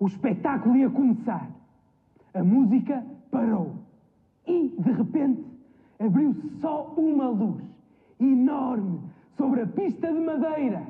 O 0.00 0.06
espetáculo 0.06 0.76
ia 0.76 0.90
começar. 0.90 1.48
A 2.34 2.44
música 2.44 3.04
parou. 3.30 3.74
E, 4.46 4.74
de 4.78 4.92
repente, 4.92 5.44
abriu-se 5.98 6.48
só 6.60 6.94
uma 6.96 7.28
luz 7.28 7.62
enorme 8.20 9.00
sobre 9.36 9.62
a 9.62 9.66
pista 9.66 10.12
de 10.12 10.20
madeira. 10.20 10.86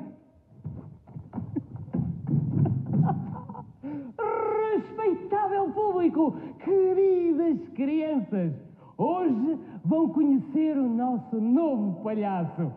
Respeitável 4.75 5.71
público, 5.71 6.35
queridas 6.63 7.67
crianças, 7.69 8.53
hoje 8.97 9.59
vão 9.83 10.09
conhecer 10.09 10.77
o 10.77 10.87
nosso 10.87 11.39
novo 11.41 12.01
palhaço. 12.03 12.71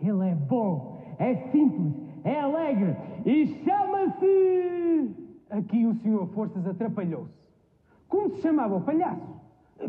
Ele 0.00 0.28
é 0.28 0.34
bom, 0.34 1.00
é 1.18 1.34
simples, 1.50 1.94
é 2.24 2.40
alegre 2.40 2.96
e 3.24 3.46
chama-se. 3.64 5.29
Aqui 5.50 5.86
o 5.86 5.94
senhor 5.96 6.26
Forças 6.28 6.66
atrapalhou-se. 6.66 7.32
Como 8.08 8.30
se 8.34 8.42
chamava 8.42 8.76
o 8.76 8.80
palhaço? 8.80 9.40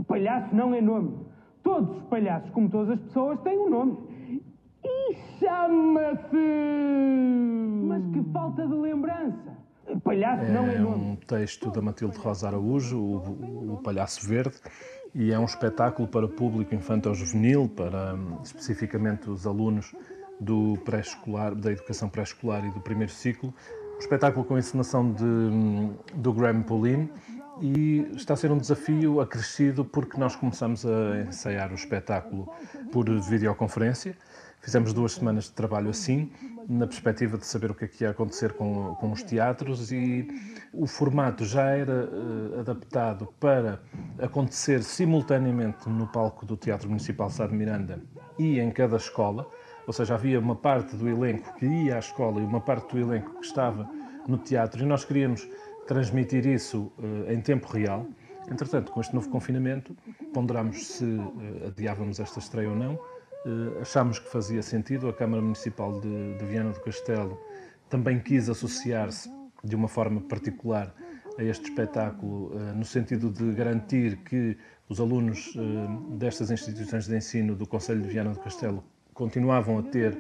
Palhaço 0.08 0.56
não 0.56 0.74
é 0.74 0.82
nome. 0.82 1.18
Todos 1.64 1.98
os 1.98 2.04
palhaços, 2.04 2.50
como 2.52 2.70
todas 2.70 2.92
as 2.92 3.00
pessoas, 3.00 3.40
têm 3.42 3.58
um 3.60 3.70
nome. 3.70 3.98
E 4.84 5.16
chama-se. 5.40 6.38
Mas 7.88 8.04
que 8.14 8.24
falta 8.32 8.66
de 8.68 8.74
lembrança. 8.74 9.52
Palhaço 10.04 10.52
não 10.52 10.66
é 10.68 10.76
É 10.76 10.80
nome. 10.80 11.04
um 11.12 11.16
texto 11.16 11.70
da 11.70 11.82
Matilde 11.82 12.18
Rosa 12.18 12.48
Araújo, 12.48 12.98
o, 13.00 13.74
o 13.74 13.78
Palhaço 13.84 14.28
Verde, 14.28 14.56
e 15.14 15.32
é 15.34 15.38
um 15.40 15.46
espetáculo 15.46 16.08
para 16.08 16.28
público 16.28 16.74
infantil-juvenil, 16.74 17.68
para 17.70 18.16
hum, 18.16 18.38
especificamente 18.44 19.30
os 19.30 19.46
alunos 19.46 19.94
do 20.40 20.76
pré-escolar, 20.86 21.54
da 21.54 21.72
educação 21.72 22.08
pré-escolar 22.10 22.66
e 22.66 22.72
do 22.72 22.80
primeiro 22.80 23.12
ciclo. 23.12 23.54
Espetáculo 24.02 24.44
com 24.44 24.56
a 24.56 24.60
encenação 24.60 25.14
de, 25.14 25.24
do 26.16 26.34
Graham 26.34 26.64
Pauline 26.64 27.10
e 27.62 28.00
está 28.16 28.34
a 28.34 28.38
ser 28.38 28.52
um 28.52 28.58
desafio 28.58 29.22
acrescido 29.22 29.86
porque 29.86 30.18
nós 30.18 30.36
começamos 30.36 30.84
a 30.86 31.22
ensaiar 31.28 31.72
o 31.72 31.76
espetáculo 31.76 32.52
por 32.92 33.08
videoconferência. 33.22 34.18
Fizemos 34.60 34.92
duas 34.92 35.14
semanas 35.14 35.46
de 35.46 35.52
trabalho 35.52 35.90
assim, 35.90 36.32
na 36.68 36.88
perspectiva 36.88 37.38
de 37.38 37.46
saber 37.46 37.70
o 37.72 37.76
que 37.76 37.86
é 37.86 37.88
que 37.88 38.04
ia 38.04 38.10
acontecer 38.10 38.54
com, 38.54 38.96
com 38.96 39.12
os 39.12 39.22
teatros 39.22 39.92
e 39.92 40.28
o 40.74 40.88
formato 40.88 41.46
já 41.46 41.70
era 41.70 42.10
eh, 42.12 42.60
adaptado 42.60 43.28
para 43.40 43.82
acontecer 44.20 44.84
simultaneamente 44.84 45.88
no 45.88 46.08
palco 46.08 46.46
do 46.46 46.58
Teatro 46.58 46.90
Municipal 46.90 47.30
Sá 47.30 47.46
de 47.46 47.54
Miranda 47.54 48.02
e 48.38 48.60
em 48.60 48.72
cada 48.72 48.98
escola, 48.98 49.48
ou 49.88 49.94
seja, 49.94 50.14
havia 50.14 50.40
uma 50.40 50.56
parte 50.56 50.96
do 50.96 51.08
elenco 51.08 51.54
que 51.56 51.66
ia 51.66 51.96
à 51.96 52.00
escola 52.00 52.42
e 52.42 52.44
uma 52.44 52.62
parte 52.62 52.96
do 52.96 53.00
elenco 53.00 53.40
que 53.40 53.46
estava 53.46 53.90
no 54.28 54.38
teatro 54.38 54.84
e 54.84 54.86
nós 54.86 55.04
queríamos 55.04 55.48
transmitir 55.88 56.46
isso 56.46 56.92
eh, 57.28 57.34
em 57.34 57.42
tempo 57.42 57.68
real. 57.68 58.06
Entretanto, 58.50 58.92
com 58.92 59.02
este 59.02 59.14
novo 59.14 59.30
confinamento, 59.30 59.96
ponderámos 60.34 60.88
se 60.88 61.06
eh, 61.06 61.68
adiávamos 61.68 62.20
esta 62.20 62.40
estreia 62.40 62.70
ou 62.70 62.76
não. 62.76 63.00
Eh, 63.46 63.82
achámos 63.82 64.20
que 64.20 64.30
fazia 64.30 64.62
sentido. 64.62 65.10
A 65.10 65.14
Câmara 65.14 65.42
Municipal 65.42 66.00
de, 66.00 66.38
de 66.38 66.46
Viana 66.46 66.72
do 66.72 66.80
Castelo 66.80 67.40
também 67.90 68.20
quis 68.20 68.50
associar-se 68.50 69.30
de 69.64 69.76
uma 69.76 69.88
forma 69.88 70.22
particular 70.22 70.94
a 71.38 71.44
este 71.44 71.70
espetáculo, 71.70 72.52
no 72.76 72.84
sentido 72.84 73.30
de 73.30 73.54
garantir 73.54 74.18
que 74.18 74.58
os 74.90 75.00
alunos 75.00 75.54
destas 76.18 76.52
instituições 76.52 77.08
de 77.08 77.16
ensino 77.16 77.56
do 77.56 77.68
Conselho 77.68 78.02
de 78.02 78.08
Viana 78.08 78.32
do 78.32 78.40
Castelo 78.40 78.84
continuavam 79.14 79.80
a 79.80 79.84
ter 79.84 80.18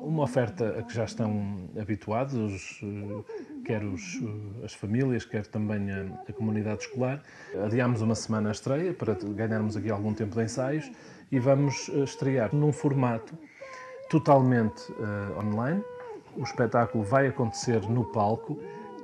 uma 0.00 0.24
oferta 0.24 0.78
a 0.78 0.82
que 0.82 0.92
já 0.92 1.04
estão 1.04 1.70
habituados, 1.80 2.34
os, 2.34 2.80
eh, 2.82 3.62
quer 3.64 3.84
os, 3.84 4.20
eh, 4.22 4.64
as 4.64 4.74
famílias, 4.74 5.24
quer 5.24 5.46
também 5.46 5.90
a, 5.90 6.06
a 6.28 6.32
comunidade 6.32 6.82
escolar. 6.82 7.22
Adiámos 7.64 8.02
uma 8.02 8.16
semana 8.16 8.48
a 8.48 8.52
estreia 8.52 8.92
para 8.92 9.14
ganharmos 9.14 9.76
aqui 9.76 9.90
algum 9.90 10.12
tempo 10.12 10.34
de 10.34 10.42
ensaios 10.42 10.90
e 11.30 11.38
vamos 11.38 11.88
eh, 11.88 12.04
estrear 12.04 12.54
num 12.54 12.72
formato 12.72 13.36
totalmente 14.10 14.92
eh, 14.92 15.40
online. 15.40 15.82
O 16.36 16.42
espetáculo 16.42 17.02
vai 17.02 17.26
acontecer 17.26 17.80
no 17.88 18.04
palco, 18.04 18.58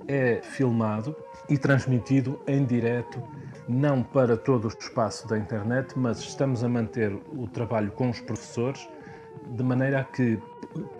é 0.07 0.41
filmado 0.43 1.17
e 1.49 1.57
transmitido 1.57 2.41
em 2.47 2.65
direto, 2.65 3.23
não 3.67 4.03
para 4.03 4.37
todo 4.37 4.67
o 4.67 4.69
espaço 4.69 5.27
da 5.27 5.39
internet, 5.39 5.99
mas 5.99 6.19
estamos 6.19 6.63
a 6.63 6.69
manter 6.69 7.13
o 7.33 7.47
trabalho 7.47 7.91
com 7.93 8.11
os 8.11 8.21
professores 8.21 8.87
de 9.51 9.63
maneira 9.63 10.01
a 10.01 10.05
que 10.05 10.39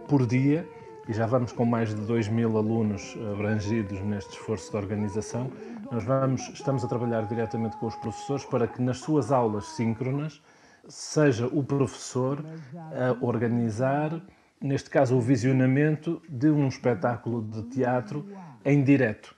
por 0.07 0.27
dia, 0.27 0.69
e 1.09 1.13
já 1.13 1.27
vamos 1.27 1.53
com 1.53 1.65
mais 1.65 1.95
de 1.95 2.03
2 2.03 2.29
mil 2.29 2.57
alunos 2.57 3.17
abrangidos 3.33 4.01
neste 4.01 4.33
esforço 4.33 4.71
de 4.71 4.77
organização, 4.77 5.51
nós 5.91 6.05
vamos, 6.05 6.51
estamos 6.53 6.85
a 6.85 6.89
trabalhar 6.89 7.27
diretamente 7.27 7.77
com 7.79 7.87
os 7.87 7.97
professores 7.97 8.45
para 8.45 8.67
que 8.67 8.83
nas 8.83 8.99
suas 8.99 9.33
aulas 9.33 9.67
síncronas 9.69 10.43
seja 10.87 11.47
o 11.47 11.63
professor 11.63 12.45
a 12.75 13.25
organizar, 13.25 14.21
neste 14.61 14.91
caso, 14.91 15.17
o 15.17 15.21
visionamento 15.21 16.21
de 16.29 16.51
um 16.51 16.69
espetáculo 16.69 17.43
de 17.43 17.63
teatro 17.65 18.27
em 18.65 18.83
direto. 18.83 19.38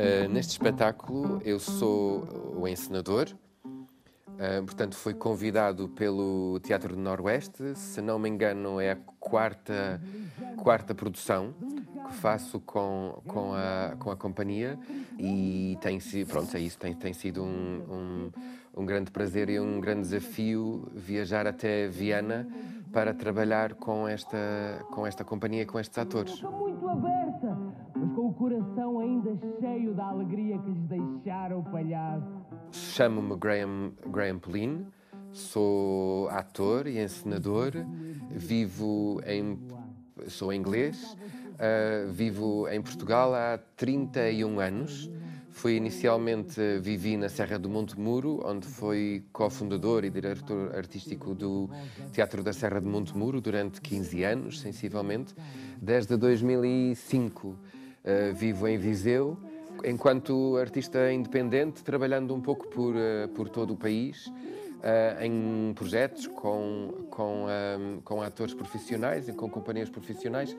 Uh, 0.00 0.26
neste 0.30 0.52
espetáculo 0.52 1.42
eu 1.44 1.60
sou 1.60 2.24
o 2.56 2.66
encenador, 2.66 3.28
uh, 3.66 4.64
portanto 4.64 4.96
fui 4.96 5.12
convidado 5.12 5.90
pelo 5.90 6.58
Teatro 6.60 6.96
do 6.96 7.02
Noroeste, 7.02 7.74
se 7.74 8.00
não 8.00 8.18
me 8.18 8.26
engano 8.26 8.80
é 8.80 8.92
a 8.92 8.96
quarta, 8.96 10.00
quarta 10.56 10.94
produção 10.94 11.54
que 12.08 12.14
faço 12.14 12.60
com, 12.60 13.20
com, 13.26 13.52
a, 13.52 13.94
com 13.98 14.10
a 14.10 14.16
companhia. 14.16 14.78
E 15.18 15.76
tem 15.82 16.00
sido, 16.00 16.28
pronto, 16.28 16.56
é 16.56 16.60
isso, 16.60 16.78
tem, 16.78 16.94
tem 16.94 17.12
sido 17.12 17.42
um, 17.42 17.84
um, 17.90 18.32
um 18.78 18.86
grande 18.86 19.10
prazer 19.10 19.50
e 19.50 19.60
um 19.60 19.80
grande 19.80 20.00
desafio 20.00 20.90
viajar 20.94 21.46
até 21.46 21.88
Viana 21.88 22.48
para 22.90 23.12
trabalhar 23.12 23.74
com 23.74 24.08
esta, 24.08 24.38
com 24.92 25.06
esta 25.06 25.24
companhia, 25.24 25.66
com 25.66 25.78
estes 25.78 25.98
atores. 25.98 26.42
Deixaram 31.20 31.58
o 31.60 31.62
palhaço. 31.62 32.24
Chamo-me 32.72 33.36
Graham, 33.36 33.92
Graham 34.06 34.38
Pauline, 34.38 34.86
sou 35.32 36.28
ator 36.30 36.86
e 36.86 36.98
encenador, 36.98 37.72
vivo 38.30 39.20
em. 39.26 39.58
sou 40.28 40.52
inglês, 40.52 41.16
uh, 41.54 42.10
vivo 42.10 42.66
em 42.68 42.80
Portugal 42.80 43.34
há 43.34 43.58
31 43.76 44.60
anos. 44.60 45.10
Fui 45.50 45.74
inicialmente, 45.76 46.78
vivi 46.80 47.16
na 47.16 47.28
Serra 47.28 47.58
do 47.58 47.68
Monte 47.68 47.98
Muro, 47.98 48.40
onde 48.46 48.66
fui 48.66 49.24
cofundador 49.32 50.04
e 50.04 50.10
diretor 50.10 50.74
artístico 50.74 51.34
do 51.34 51.68
Teatro 52.12 52.42
da 52.42 52.52
Serra 52.52 52.80
de 52.80 52.86
Monte 52.86 53.14
Muro 53.16 53.40
durante 53.40 53.80
15 53.80 54.22
anos, 54.22 54.60
sensivelmente. 54.60 55.34
Desde 55.82 56.16
2005 56.16 57.48
uh, 57.48 57.56
vivo 58.34 58.68
em 58.68 58.78
Viseu, 58.78 59.36
enquanto 59.84 60.56
artista 60.56 61.12
independente, 61.12 61.82
trabalhando 61.82 62.34
um 62.34 62.40
pouco 62.40 62.68
por, 62.68 62.94
uh, 62.94 63.28
por 63.34 63.48
todo 63.48 63.72
o 63.72 63.76
país, 63.76 64.26
uh, 64.26 65.22
em 65.22 65.72
projetos 65.74 66.26
com, 66.26 67.06
com, 67.10 67.46
um, 67.46 68.00
com 68.02 68.22
atores 68.22 68.54
profissionais 68.54 69.28
e 69.28 69.32
com 69.32 69.48
companhias 69.48 69.88
profissionais 69.90 70.56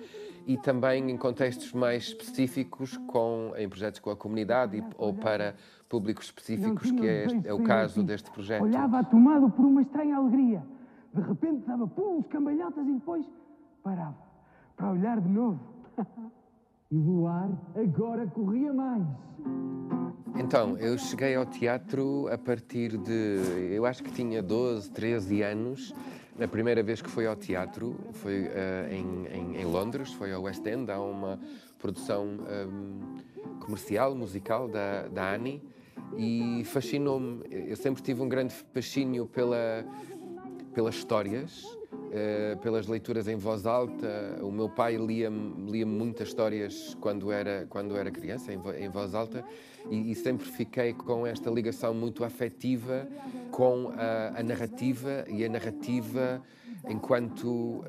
e 0.48 0.58
também 0.58 1.10
em 1.12 1.18
contextos 1.18 1.72
mais 1.74 2.04
específicos, 2.04 2.98
com, 3.08 3.54
em 3.56 3.70
projetos 3.70 4.00
com 4.00 4.10
a 4.10 4.16
comunidade 4.16 4.78
e, 4.78 4.84
ou 4.98 5.14
para 5.14 5.56
públicos 5.88 6.26
específicos, 6.26 6.92
que 6.92 7.08
é, 7.08 7.26
este- 7.26 7.48
é 7.48 7.54
o 7.54 7.62
caso 7.64 8.02
deste 8.04 8.32
projeto. 8.32 8.64
Olhava 8.64 9.04
tomado 9.04 9.50
por 9.52 9.66
uma 9.66 9.82
estranha 9.82 10.16
alegria. 10.16 10.64
De 11.14 11.22
repente 11.22 11.68
dava 11.68 11.86
pulos, 11.88 12.26
cambalhotas 12.28 12.88
e 12.88 12.94
depois 12.94 13.26
parava 13.84 14.18
para 14.76 14.92
olhar 14.92 15.20
de 15.22 15.30
novo. 15.30 15.60
e 16.92 16.98
voar 17.00 17.50
agora 17.76 18.28
corria 18.28 18.74
mais. 18.74 19.04
Então, 20.38 20.78
eu 20.78 20.98
cheguei 20.98 21.36
ao 21.36 21.46
teatro 21.46 22.28
a 22.32 22.38
partir 22.38 22.98
de. 22.98 23.70
Eu 23.72 23.86
acho 23.86 24.04
que 24.04 24.12
tinha 24.12 24.42
12, 24.42 24.90
13 24.92 25.42
anos. 25.42 25.94
A 26.42 26.48
primeira 26.48 26.82
vez 26.82 27.02
que 27.02 27.10
fui 27.10 27.28
ao 27.28 27.36
teatro 27.36 27.96
foi 28.14 28.48
eh, 28.52 28.90
em, 28.92 29.28
em- 29.28 29.62
em 29.62 29.66
Londres, 29.66 30.12
foi 30.14 30.34
ao 30.34 30.44
West 30.44 30.66
End. 30.66 30.90
Há 30.90 31.00
uma 31.00 31.40
produção 31.78 32.38
ehm, 32.50 33.60
comercial, 33.60 34.16
musical 34.16 34.68
da, 34.68 35.08
da 35.10 35.36
Annie 35.36 35.62
e 36.18 36.64
fascinou-me. 36.66 37.44
Eu 37.52 37.76
sempre 37.76 38.02
tive 38.02 38.22
um 38.22 38.30
grande 38.30 38.54
fascínio 38.74 39.28
pela, 39.28 39.86
pelas 40.74 40.96
histórias 40.96 41.64
uh, 42.12 42.58
pelas 42.60 42.88
leituras 42.88 43.28
em 43.28 43.36
voz 43.36 43.66
alta. 43.66 44.40
O 44.42 44.52
meu 44.52 44.70
pai 44.70 44.98
lia-me 44.98 45.70
lia 45.72 45.86
muitas 45.86 46.30
histórias 46.30 46.96
quando 47.00 47.32
era, 47.32 47.66
quando 47.70 47.96
era 47.96 48.12
criança, 48.12 48.52
em, 48.54 48.60
em 48.84 48.90
voz 48.90 49.16
alta, 49.16 49.44
e, 49.90 50.12
e, 50.12 50.16
sempre 50.16 50.46
fiquei 50.46 50.94
com 50.94 51.26
esta 51.26 51.50
ligação 51.50 51.94
muito 51.94 52.24
afetiva 52.24 53.08
com 53.50 53.92
a, 53.96 54.40
a 54.40 54.44
narrativa 54.44 55.26
e 55.28 55.44
a 55.44 55.50
narrativa 55.50 56.42
enquanto 56.88 57.84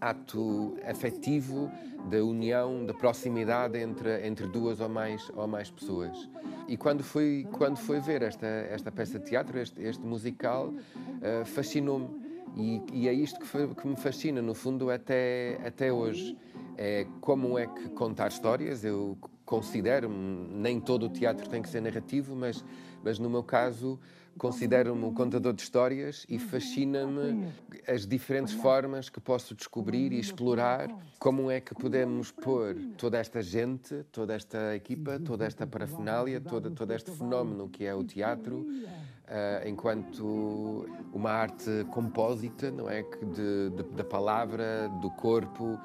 ato 0.00 0.76
afetivo 0.86 1.70
da 2.08 2.22
união, 2.22 2.86
da 2.86 2.94
proximidade 2.94 3.78
entre, 3.78 4.24
entre 4.26 4.46
duas 4.46 4.80
ou 4.80 4.88
mais, 4.88 5.28
ou 5.34 5.48
mais 5.48 5.70
pessoas. 5.70 6.28
E 6.68 6.76
quando 6.76 7.02
fui, 7.02 7.46
quando 7.52 7.76
fui 7.78 7.98
ver 7.98 8.22
esta, 8.22 8.46
esta 8.46 8.92
peça 8.92 9.18
de 9.18 9.24
teatro, 9.24 9.58
este, 9.58 9.82
este 9.82 10.04
musical, 10.04 10.68
uh, 10.68 11.44
fascinou-me. 11.44 12.27
E, 12.56 12.82
e, 12.92 13.08
é 13.08 13.12
isto 13.12 13.38
que, 13.40 13.74
que, 13.74 13.86
me 13.86 13.96
fascina, 13.96 14.42
no 14.42 14.54
fundo, 14.54 14.90
até, 14.90 15.58
até 15.64 15.92
hoje. 15.92 16.36
É 16.76 17.06
como 17.20 17.58
é 17.58 17.66
que 17.66 17.88
contar 17.90 18.28
histórias. 18.28 18.84
Eu 18.84 19.16
considero, 19.44 20.08
nem 20.08 20.80
todo 20.80 21.06
o 21.06 21.08
teatro 21.08 21.48
tem 21.48 21.62
que 21.62 21.68
ser 21.68 21.80
narrativo, 21.80 22.36
mas, 22.36 22.64
mas 23.02 23.18
no 23.18 23.30
meu 23.30 23.42
caso, 23.42 23.98
Considero-me 24.38 25.04
um 25.04 25.12
contador 25.12 25.52
de 25.52 25.62
histórias 25.62 26.24
e 26.28 26.38
fascina-me 26.38 27.48
as 27.86 28.06
diferentes 28.06 28.54
formas 28.54 29.08
que 29.10 29.20
posso 29.20 29.54
descobrir 29.54 30.12
e 30.12 30.20
explorar 30.20 30.88
como 31.18 31.50
é 31.50 31.60
que 31.60 31.74
podemos 31.74 32.30
pôr 32.30 32.76
toda 32.96 33.18
esta 33.18 33.42
gente, 33.42 34.04
toda 34.12 34.34
esta 34.34 34.76
equipa, 34.76 35.18
toda 35.18 35.44
esta 35.44 35.66
parafernália, 35.66 36.40
todo, 36.40 36.70
todo 36.70 36.92
este 36.92 37.10
fenómeno 37.10 37.68
que 37.68 37.84
é 37.84 37.94
o 37.94 38.04
teatro, 38.04 38.58
uh, 38.58 39.68
enquanto 39.68 40.86
uma 41.12 41.30
arte 41.30 41.84
compósita, 41.90 42.70
não 42.70 42.88
é? 42.88 43.02
De, 43.02 43.70
de, 43.70 43.82
da 43.94 44.04
palavra, 44.04 44.88
do 45.02 45.10
corpo, 45.10 45.78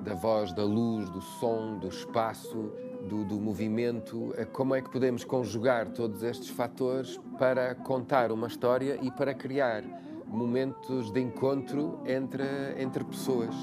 da 0.00 0.14
voz, 0.14 0.52
da 0.52 0.64
luz, 0.64 1.08
do 1.10 1.20
som, 1.20 1.78
do 1.78 1.88
espaço, 1.88 2.72
do, 3.08 3.24
do, 3.24 3.40
movimento, 3.40 4.32
eh, 4.36 4.44
como 4.44 4.74
é 4.74 4.82
que 4.82 4.90
podemos 4.90 5.24
conjugar 5.24 5.88
todos 5.90 6.22
estes 6.22 6.48
fatores 6.48 7.18
para 7.38 7.74
contar 7.74 8.30
uma 8.30 8.46
história 8.46 8.98
e 9.02 9.10
para 9.10 9.34
criar 9.34 9.82
momentos 10.26 11.10
de 11.10 11.20
encontro 11.20 12.00
entre, 12.06 12.44
entre 12.78 13.04
pessoas. 13.04 13.54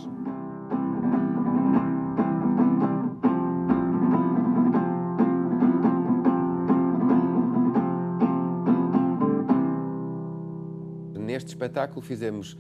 Neste 11.38 11.50
espetáculo 11.50 12.02
fizemos 12.02 12.58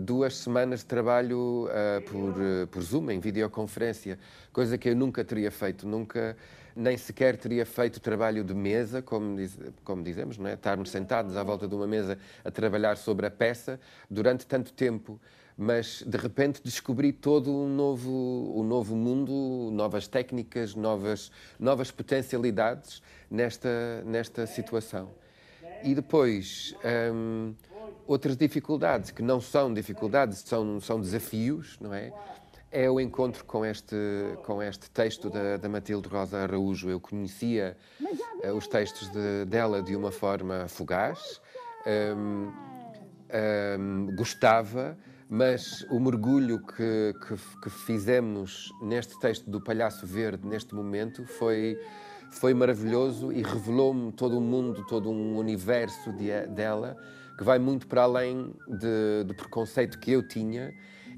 duas 0.00 0.34
semanas 0.38 0.80
de 0.80 0.86
trabalho 0.86 1.68
uh, 1.68 2.00
por, 2.10 2.30
uh, 2.30 2.66
por 2.68 2.80
Zoom, 2.80 3.10
em 3.10 3.20
videoconferência, 3.20 4.18
coisa 4.50 4.78
que 4.78 4.88
eu 4.88 4.96
nunca 4.96 5.22
teria 5.22 5.50
feito, 5.50 5.86
nunca, 5.86 6.34
nem 6.74 6.96
sequer 6.96 7.36
teria 7.36 7.66
feito 7.66 8.00
trabalho 8.00 8.42
de 8.42 8.54
mesa, 8.54 9.02
como, 9.02 9.36
diz, 9.36 9.58
como 9.84 10.02
dizemos, 10.02 10.38
não 10.38 10.46
é? 10.46 10.54
estarmos 10.54 10.88
sentados 10.88 11.36
à 11.36 11.42
volta 11.42 11.68
de 11.68 11.74
uma 11.74 11.86
mesa 11.86 12.16
a 12.42 12.50
trabalhar 12.50 12.96
sobre 12.96 13.26
a 13.26 13.30
peça 13.30 13.78
durante 14.08 14.46
tanto 14.46 14.72
tempo. 14.72 15.20
Mas 15.54 16.02
de 16.06 16.16
repente 16.16 16.62
descobri 16.64 17.12
todo 17.12 17.52
um 17.52 17.68
novo, 17.68 18.54
um 18.56 18.64
novo 18.64 18.96
mundo, 18.96 19.68
novas 19.70 20.08
técnicas, 20.08 20.74
novas, 20.74 21.30
novas 21.60 21.90
potencialidades 21.90 23.02
nesta, 23.30 24.02
nesta 24.06 24.46
situação. 24.46 25.10
E 25.84 25.94
depois. 25.94 26.74
Um, 27.12 27.54
outras 28.06 28.36
dificuldades, 28.36 29.10
que 29.10 29.22
não 29.22 29.40
são 29.40 29.72
dificuldades, 29.72 30.40
são, 30.40 30.80
são 30.80 31.00
desafios, 31.00 31.78
não 31.80 31.92
é? 31.92 32.12
É 32.70 32.90
o 32.90 32.98
encontro 32.98 33.44
com 33.44 33.64
este, 33.64 33.96
com 34.44 34.60
este 34.60 34.90
texto 34.90 35.30
da, 35.30 35.56
da 35.56 35.68
Matilde 35.68 36.08
Rosa 36.08 36.38
Araújo. 36.38 36.90
Eu 36.90 36.98
conhecia 36.98 37.76
uh, 38.00 38.52
os 38.52 38.66
textos 38.66 39.08
de, 39.10 39.44
dela 39.46 39.80
de 39.80 39.94
uma 39.94 40.10
forma 40.10 40.66
fugaz, 40.66 41.40
um, 42.16 42.52
um, 43.78 44.16
gostava, 44.16 44.98
mas 45.28 45.82
o 45.90 46.00
mergulho 46.00 46.58
que, 46.66 47.14
que, 47.26 47.60
que, 47.62 47.70
fizemos 47.70 48.72
neste 48.82 49.18
texto 49.20 49.48
do 49.48 49.60
Palhaço 49.60 50.04
Verde, 50.04 50.46
neste 50.46 50.74
momento, 50.74 51.24
foi, 51.24 51.78
foi 52.30 52.54
maravilhoso 52.54 53.32
e 53.32 53.42
revelou-me 53.42 54.12
todo 54.12 54.36
um 54.36 54.40
mundo, 54.40 54.84
todo 54.86 55.10
um 55.10 55.36
universo 55.36 56.12
de, 56.12 56.46
dela 56.48 56.96
que 57.36 57.44
vai 57.44 57.58
muito 57.58 57.86
para 57.86 58.02
além 58.02 58.54
de, 58.68 59.24
do 59.24 59.34
preconceito 59.34 59.98
que 59.98 60.12
eu 60.12 60.26
tinha 60.26 60.74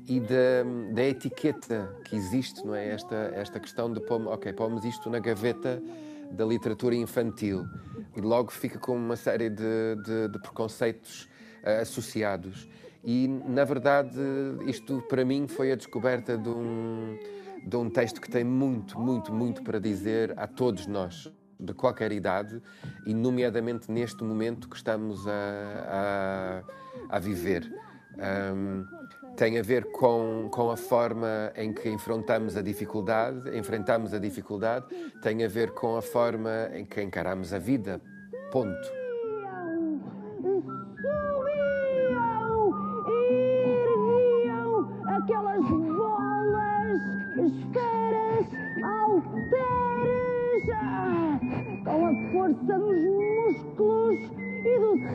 e 0.09 0.21
da, 0.21 0.95
da, 0.95 1.03
etiqueta 1.03 1.93
que 2.05 2.17
existe, 2.17 2.65
não 2.65 2.75
é? 2.75 2.89
Esta, 2.91 3.33
esta 3.35 3.61
questão 3.61 3.93
de, 3.93 4.01
ok, 4.01 4.53
pomos 4.53 4.85
isto 4.85 5.11
na 5.11 5.19
gaveta 5.19 5.83
da 6.31 6.45
literatura 6.45 6.95
infantil 6.95 7.67
e 8.17 8.21
logo 8.21 8.51
fica 8.51 8.79
com 8.79 8.97
uma 8.97 9.17
série 9.17 9.51
de, 9.51 9.97
de, 10.05 10.29
de 10.29 10.39
preconceitos 10.39 11.29
uh, 11.65 11.83
associados. 11.83 12.69
E, 13.05 13.29
na 13.29 13.65
verdade, 13.65 14.19
isto 14.67 15.03
para 15.09 15.25
mim 15.25 15.47
foi 15.47 15.71
a 15.71 15.77
descoberta 15.77 16.37
de 16.37 16.49
um, 16.49 17.17
de 17.67 17.77
um 17.77 17.91
texto 17.91 18.21
que 18.21 18.31
tem 18.31 18.45
muito, 18.45 18.99
muito, 18.99 19.33
muito 19.33 19.63
para 19.63 19.81
dizer 19.81 20.33
a 20.37 20.47
todos 20.47 20.87
nós 20.87 21.31
de 21.59 21.73
qualquer 21.73 22.13
idade, 22.13 22.63
e 23.07 23.15
nomeadamente 23.15 23.91
neste 23.91 24.23
momento 24.23 24.69
que 24.69 24.77
estamos 24.77 25.27
a, 25.27 26.63
a, 27.11 27.17
a 27.17 27.19
viver. 27.19 27.73
Um, 28.55 28.85
tem 29.37 29.59
a 29.59 29.63
ver 29.63 29.85
com, 29.93 30.49
com 30.51 30.71
a 30.71 30.77
forma 30.77 31.53
em 31.55 31.73
que 31.73 31.89
enfrentamos 31.91 32.57
a 32.57 32.63
dificuldade, 32.63 33.57
enfrentamos 33.57 34.15
a 34.15 34.19
dificuldade, 34.19 34.87
tem 35.21 35.45
a 35.45 35.49
ver 35.49 35.73
com 35.73 35.97
a 35.97 36.03
forma 36.03 36.71
em 36.73 36.85
que 36.85 37.03
encaramos 37.03 37.53
a 37.53 37.59
vida. 37.59 38.01
Ponto. 38.51 39.06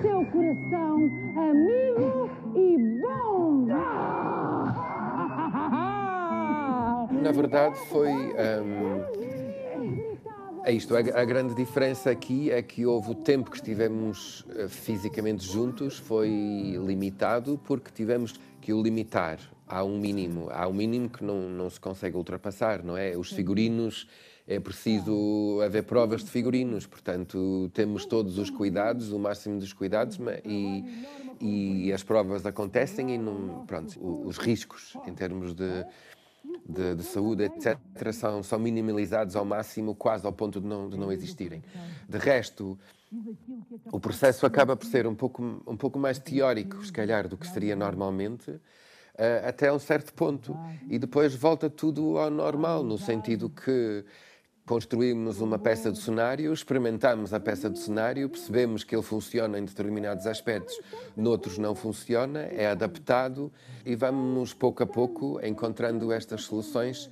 Seu 0.02 0.26
coração 0.26 1.12
amigo 1.38 2.30
e 2.56 2.78
bom. 3.02 3.66
Na 7.22 7.32
verdade, 7.32 7.78
foi. 7.88 8.12
Um... 8.12 9.32
É 10.64 10.72
isto, 10.72 10.96
a, 10.96 11.26
grande 11.26 11.56
diferença 11.56 12.12
aqui 12.12 12.52
é 12.52 12.62
que 12.62 12.86
houve 12.86 13.12
o 13.12 13.16
tempo 13.16 13.50
que 13.50 13.58
estivemos 13.58 14.42
uh, 14.42 14.70
fisicamente 14.70 15.44
juntos 15.44 15.98
foi 15.98 16.30
limitado 16.86 17.60
porque 17.66 17.90
tivemos 17.92 18.36
que 18.62 18.72
o 18.72 18.82
limitar. 18.82 19.40
Há 19.72 19.86
um 19.86 19.98
mínimo, 19.98 20.50
há 20.52 20.68
um 20.68 20.74
mínimo 20.74 21.10
que 21.10 21.24
não, 21.24 21.48
não 21.50 21.70
se 21.70 21.80
consegue 21.80 22.18
ultrapassar, 22.18 22.84
não 22.84 22.98
é? 22.98 23.16
Os 23.16 23.32
figurinos 23.32 24.06
é 24.46 24.60
preciso 24.60 25.62
haver 25.64 25.84
provas 25.84 26.26
de 26.26 26.30
figurinos, 26.30 26.86
portanto, 26.86 27.72
temos 27.74 28.06
todos 28.06 28.38
os 28.38 28.50
cuidados, 28.50 29.14
o 29.14 29.18
máximo 29.18 29.58
dos 29.58 29.72
cuidados, 29.72 30.20
e, 30.44 30.84
e 31.40 31.94
as 31.94 32.04
provas 32.04 32.46
acontecem 32.46 33.16
e 33.16 33.18
não, 33.18 33.66
pronto, 33.66 33.98
os 34.28 34.38
riscos 34.38 34.98
em 35.08 35.14
termos 35.14 35.54
de, 35.54 35.86
de, 36.68 36.96
de, 36.96 37.04
saúde, 37.04 37.44
etc., 37.46 37.78
são, 38.12 38.44
são 38.44 38.60
minimalizados 38.60 39.38
ao 39.38 39.46
máximo, 39.46 39.96
quase 39.96 40.26
ao 40.26 40.34
ponto 40.34 40.60
de 40.60 40.68
não, 40.68 40.90
de 40.90 40.98
não 40.98 41.14
existirem. 41.14 41.64
De 42.10 42.18
resto, 42.18 42.78
o 43.90 44.02
processo 44.02 44.46
acaba 44.46 44.76
por 44.76 44.86
ser 44.86 45.08
um 45.08 45.16
pouco, 45.16 45.64
um 45.66 45.78
pouco 45.78 45.98
mais 45.98 46.20
teórico, 46.20 46.86
se 46.86 46.92
calhar, 46.92 47.30
do 47.30 47.38
que 47.38 47.48
seria 47.48 47.76
normalmente, 47.76 48.60
até 49.48 49.72
um 49.72 49.80
certo 49.80 50.14
ponto. 50.14 50.58
E 50.90 50.98
depois 50.98 51.36
volta 51.36 51.70
tudo 51.70 52.18
ao 52.18 52.30
normal, 52.30 52.84
no 52.84 52.98
sentido 52.98 53.50
que 53.50 54.04
construímos 54.66 55.42
uma 55.42 55.60
peça 55.60 55.92
de 55.92 55.98
cenário, 55.98 56.54
experimentamos 56.54 57.34
a 57.34 57.40
peça 57.40 57.70
de 57.70 57.78
cenário, 57.78 58.30
percebemos 58.30 58.84
que 58.84 58.96
ele 58.96 59.04
funciona 59.04 59.60
em 59.60 59.66
determinados 59.66 60.26
aspectos, 60.26 60.80
noutros 61.16 61.58
não 61.58 61.76
funciona, 61.76 62.42
é 62.44 62.68
adaptado 62.68 63.52
e 63.86 63.96
vamos 63.96 64.54
pouco 64.54 64.84
a 64.84 64.86
pouco 64.86 65.40
encontrando 65.46 66.12
estas 66.12 66.44
soluções 66.44 67.10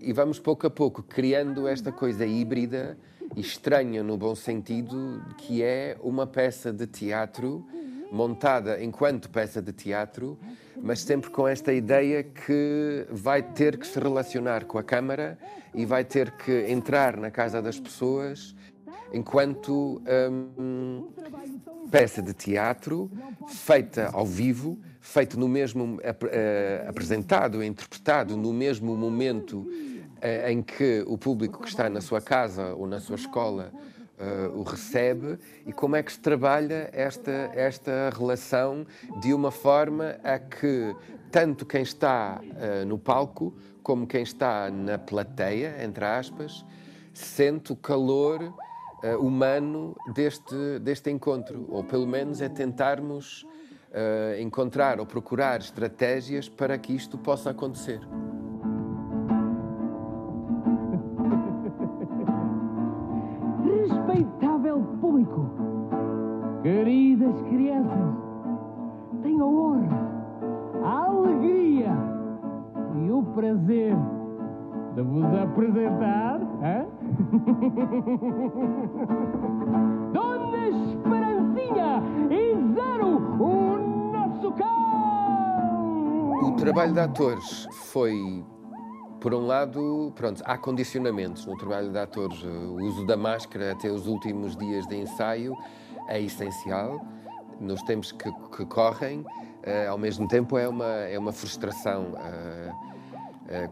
e 0.00 0.12
vamos 0.12 0.38
pouco 0.38 0.66
a 0.66 0.70
pouco 0.70 1.02
criando 1.02 1.68
esta 1.68 1.92
coisa 1.92 2.26
híbrida 2.26 2.98
e 3.36 3.40
estranha 3.40 4.02
no 4.02 4.16
bom 4.16 4.34
sentido, 4.34 5.22
que 5.38 5.62
é 5.62 5.96
uma 6.00 6.26
peça 6.26 6.72
de 6.72 6.86
teatro 6.86 7.64
montada 8.10 8.82
enquanto 8.82 9.28
peça 9.30 9.60
de 9.60 9.72
teatro, 9.72 10.38
mas 10.76 11.00
sempre 11.00 11.30
com 11.30 11.46
esta 11.46 11.72
ideia 11.72 12.22
que 12.22 13.06
vai 13.10 13.42
ter 13.42 13.78
que 13.78 13.86
se 13.86 13.98
relacionar 13.98 14.64
com 14.64 14.78
a 14.78 14.82
Câmara 14.82 15.38
e 15.74 15.84
vai 15.84 16.04
ter 16.04 16.30
que 16.32 16.66
entrar 16.68 17.16
na 17.16 17.30
casa 17.30 17.60
das 17.60 17.78
pessoas 17.78 18.54
enquanto 19.12 20.02
hum, 20.30 21.08
peça 21.90 22.20
de 22.20 22.32
teatro 22.34 23.10
feita 23.48 24.10
ao 24.12 24.26
vivo, 24.26 24.78
feito 25.00 25.38
no 25.38 25.48
mesmo, 25.48 25.98
apresentado, 26.88 27.62
interpretado 27.62 28.36
no 28.36 28.52
mesmo 28.52 28.96
momento 28.96 29.66
em 30.48 30.62
que 30.62 31.04
o 31.06 31.16
público 31.16 31.62
que 31.62 31.68
está 31.68 31.88
na 31.88 32.00
sua 32.00 32.20
casa 32.20 32.74
ou 32.74 32.86
na 32.86 32.98
sua 32.98 33.16
escola 33.16 33.72
uh, 34.18 34.58
o 34.58 34.62
recebe 34.62 35.38
e 35.64 35.72
como 35.72 35.96
é 35.96 36.02
que 36.02 36.12
se 36.12 36.20
trabalha 36.20 36.90
esta, 36.92 37.50
esta 37.54 38.10
relação 38.16 38.86
de 39.20 39.32
uma 39.32 39.50
forma 39.50 40.16
a 40.22 40.38
que 40.38 40.94
tanto 41.30 41.66
quem 41.66 41.82
está 41.82 42.40
uh, 42.40 42.86
no 42.86 42.98
palco 42.98 43.54
como 43.82 44.06
quem 44.06 44.22
está 44.22 44.68
na 44.70 44.98
plateia, 44.98 45.76
entre 45.84 46.04
aspas, 46.04 46.64
sente 47.14 47.72
o 47.72 47.76
calor 47.76 48.42
uh, 48.42 49.16
humano 49.24 49.94
deste, 50.12 50.78
deste 50.80 51.10
encontro, 51.10 51.66
ou 51.68 51.84
pelo 51.84 52.06
menos 52.06 52.40
é 52.40 52.48
tentarmos 52.48 53.46
encontrar 54.38 55.00
ou 55.00 55.06
procurar 55.06 55.60
estratégias 55.60 56.50
para 56.50 56.76
que 56.76 56.94
isto 56.94 57.16
possa 57.16 57.48
acontecer. 57.48 57.98
Queridas 67.36 67.48
crianças, 67.48 68.14
tenho 69.22 69.42
a 69.42 69.46
honra, 69.46 69.88
a 70.84 71.06
alegria 71.06 71.90
e 72.94 73.10
o 73.10 73.22
prazer 73.22 73.96
de 74.94 75.02
vos 75.02 75.24
apresentar 75.34 76.40
hein? 76.62 76.86
Dona 80.12 80.68
Esperancinha 80.68 82.02
e 82.30 82.54
Zero, 82.74 83.16
o 83.42 83.78
nosso 84.12 84.52
cão! 84.52 86.32
O 86.42 86.52
trabalho 86.56 86.92
de 86.92 87.00
atores 87.00 87.66
foi 87.72 88.44
por 89.20 89.34
um 89.34 89.46
lado, 89.46 90.12
pronto, 90.14 90.40
há 90.44 90.56
condicionamentos 90.56 91.44
no 91.46 91.56
trabalho 91.56 91.90
de 91.90 91.98
atores. 91.98 92.40
O 92.44 92.76
uso 92.76 93.04
da 93.06 93.16
máscara 93.16 93.72
até 93.72 93.90
os 93.90 94.06
últimos 94.06 94.56
dias 94.56 94.86
de 94.86 94.96
ensaio 94.96 95.52
é 96.08 96.20
essencial. 96.20 97.00
Nos 97.60 97.82
tempos 97.82 98.12
que, 98.12 98.30
que 98.56 98.64
correm, 98.66 99.20
uh, 99.20 99.90
ao 99.90 99.98
mesmo 99.98 100.28
tempo, 100.28 100.58
é 100.58 100.68
uma, 100.68 100.86
é 100.86 101.18
uma 101.18 101.32
frustração. 101.32 102.12
Uh, 102.12 102.96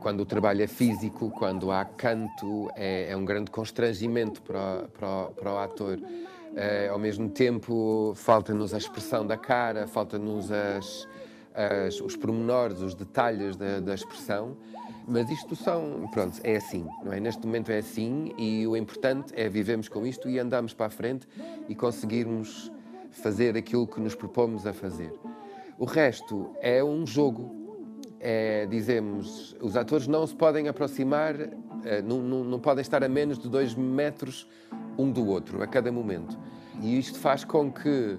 quando 0.01 0.21
o 0.21 0.25
trabalho 0.25 0.63
é 0.63 0.69
físico, 0.69 1.31
quando 1.31 1.73
há 1.73 1.85
canto, 1.85 2.71
é, 2.77 3.11
é 3.11 3.17
um 3.17 3.25
grande 3.25 3.51
constrangimento 3.51 4.41
para, 4.41 4.85
para, 4.97 5.25
para 5.33 5.53
o 5.53 5.59
ator. 5.59 5.99
ao 6.89 6.99
mesmo 6.99 7.29
tempo, 7.29 8.13
falta-nos 8.15 8.73
a 8.73 8.79
expressão 8.79 9.27
da 9.27 9.37
cara, 9.37 9.89
falta-nos 9.89 10.53
as, 10.53 11.09
as, 11.53 12.01
os 12.01 12.15
pormenores, 12.15 12.81
os 12.81 12.95
detalhes 12.95 13.57
da, 13.57 13.81
da 13.81 13.95
expressão. 13.95 14.57
Mas 15.07 15.31
isto 15.31 15.55
são, 15.55 16.09
pronto, 16.13 16.41
é 16.43 16.57
assim, 16.57 16.87
não 17.05 17.13
é? 17.13 17.21
Neste 17.21 17.47
momento 17.47 17.71
é 17.71 17.79
assim 17.79 18.33
e 18.39 18.67
o 18.67 18.75
importante 18.77 19.35
é 19.37 19.49
vivemos 19.49 19.89
com 19.89 20.07
isto 20.07 20.31
e 20.31 20.39
andamos 20.39 20.73
para 20.73 20.87
a 20.87 20.91
frente 20.91 21.29
e 21.69 21.75
conseguirmos 21.75 22.73
fazer 23.15 23.57
aquilo 23.57 23.87
que 23.87 24.01
nos 24.01 24.15
propomos 24.15 24.67
a 24.67 24.73
fazer. 24.73 25.13
O 25.79 25.85
resto 25.85 26.51
é 26.61 26.83
um 26.83 27.07
jogo. 27.07 27.63
É, 28.21 28.65
dizemos, 28.67 29.55
os 29.61 29.77
atores 29.77 30.07
não 30.07 30.27
se 30.27 30.35
podem 30.35 30.67
aproximar, 30.67 31.35
é, 31.85 32.01
não, 32.01 32.23
não, 32.23 32.43
não 32.43 32.59
podem 32.59 32.81
estar 32.81 33.05
a 33.05 33.09
menos 33.09 33.39
de 33.39 33.51
dois 33.51 33.75
metros 33.75 34.49
um 34.97 35.11
do 35.11 35.27
outro 35.27 35.63
a 35.63 35.67
cada 35.67 35.93
momento. 35.93 36.39
E 36.81 36.99
isto 36.99 37.19
faz 37.19 37.45
com 37.45 37.71
que, 37.71 38.17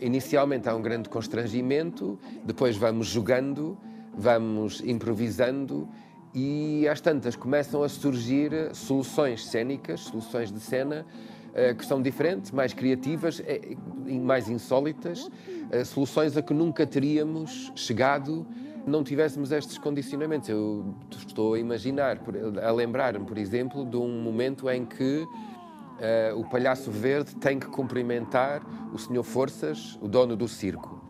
inicialmente, 0.00 0.68
há 0.68 0.74
um 0.74 0.80
grande 0.80 1.08
constrangimento, 1.08 2.16
depois 2.44 2.76
vamos 2.76 3.08
jogando, 3.08 3.76
vamos 4.14 4.80
improvisando 4.82 5.88
e 6.34 6.86
às 6.88 7.00
tantas 7.00 7.34
começam 7.34 7.82
a 7.82 7.88
surgir 7.88 8.52
soluções 8.72 9.46
cênicas, 9.46 10.00
soluções 10.00 10.52
de 10.52 10.60
cena 10.60 11.04
eh, 11.04 11.39
que 11.76 11.84
são 11.84 12.00
diferentes, 12.00 12.50
mais 12.50 12.72
criativas 12.72 13.42
eh, 13.44 13.76
mais 14.18 14.48
insólitas, 14.48 15.28
eh, 15.70 15.84
soluções 15.84 16.36
a 16.36 16.42
que 16.42 16.54
nunca 16.54 16.86
teríamos 16.86 17.72
chegado 17.74 18.46
não 18.86 19.04
tivéssemos 19.04 19.52
estes 19.52 19.78
condicionamentos. 19.78 20.48
Eu 20.48 20.94
estou 21.10 21.54
a 21.54 21.58
imaginar, 21.58 22.18
a 22.62 22.70
lembrar-me, 22.72 23.26
por 23.26 23.36
exemplo, 23.36 23.84
de 23.84 23.96
um 23.96 24.22
momento 24.22 24.70
em 24.70 24.84
que 24.84 25.22
uh, 25.22 26.38
o 26.38 26.48
palhaço 26.48 26.90
verde 26.90 27.34
tem 27.36 27.58
que 27.58 27.66
cumprimentar 27.66 28.62
o 28.92 28.98
senhor 28.98 29.22
Forças, 29.22 29.98
o 30.00 30.08
dono 30.08 30.34
do 30.34 30.48
circo. 30.48 31.00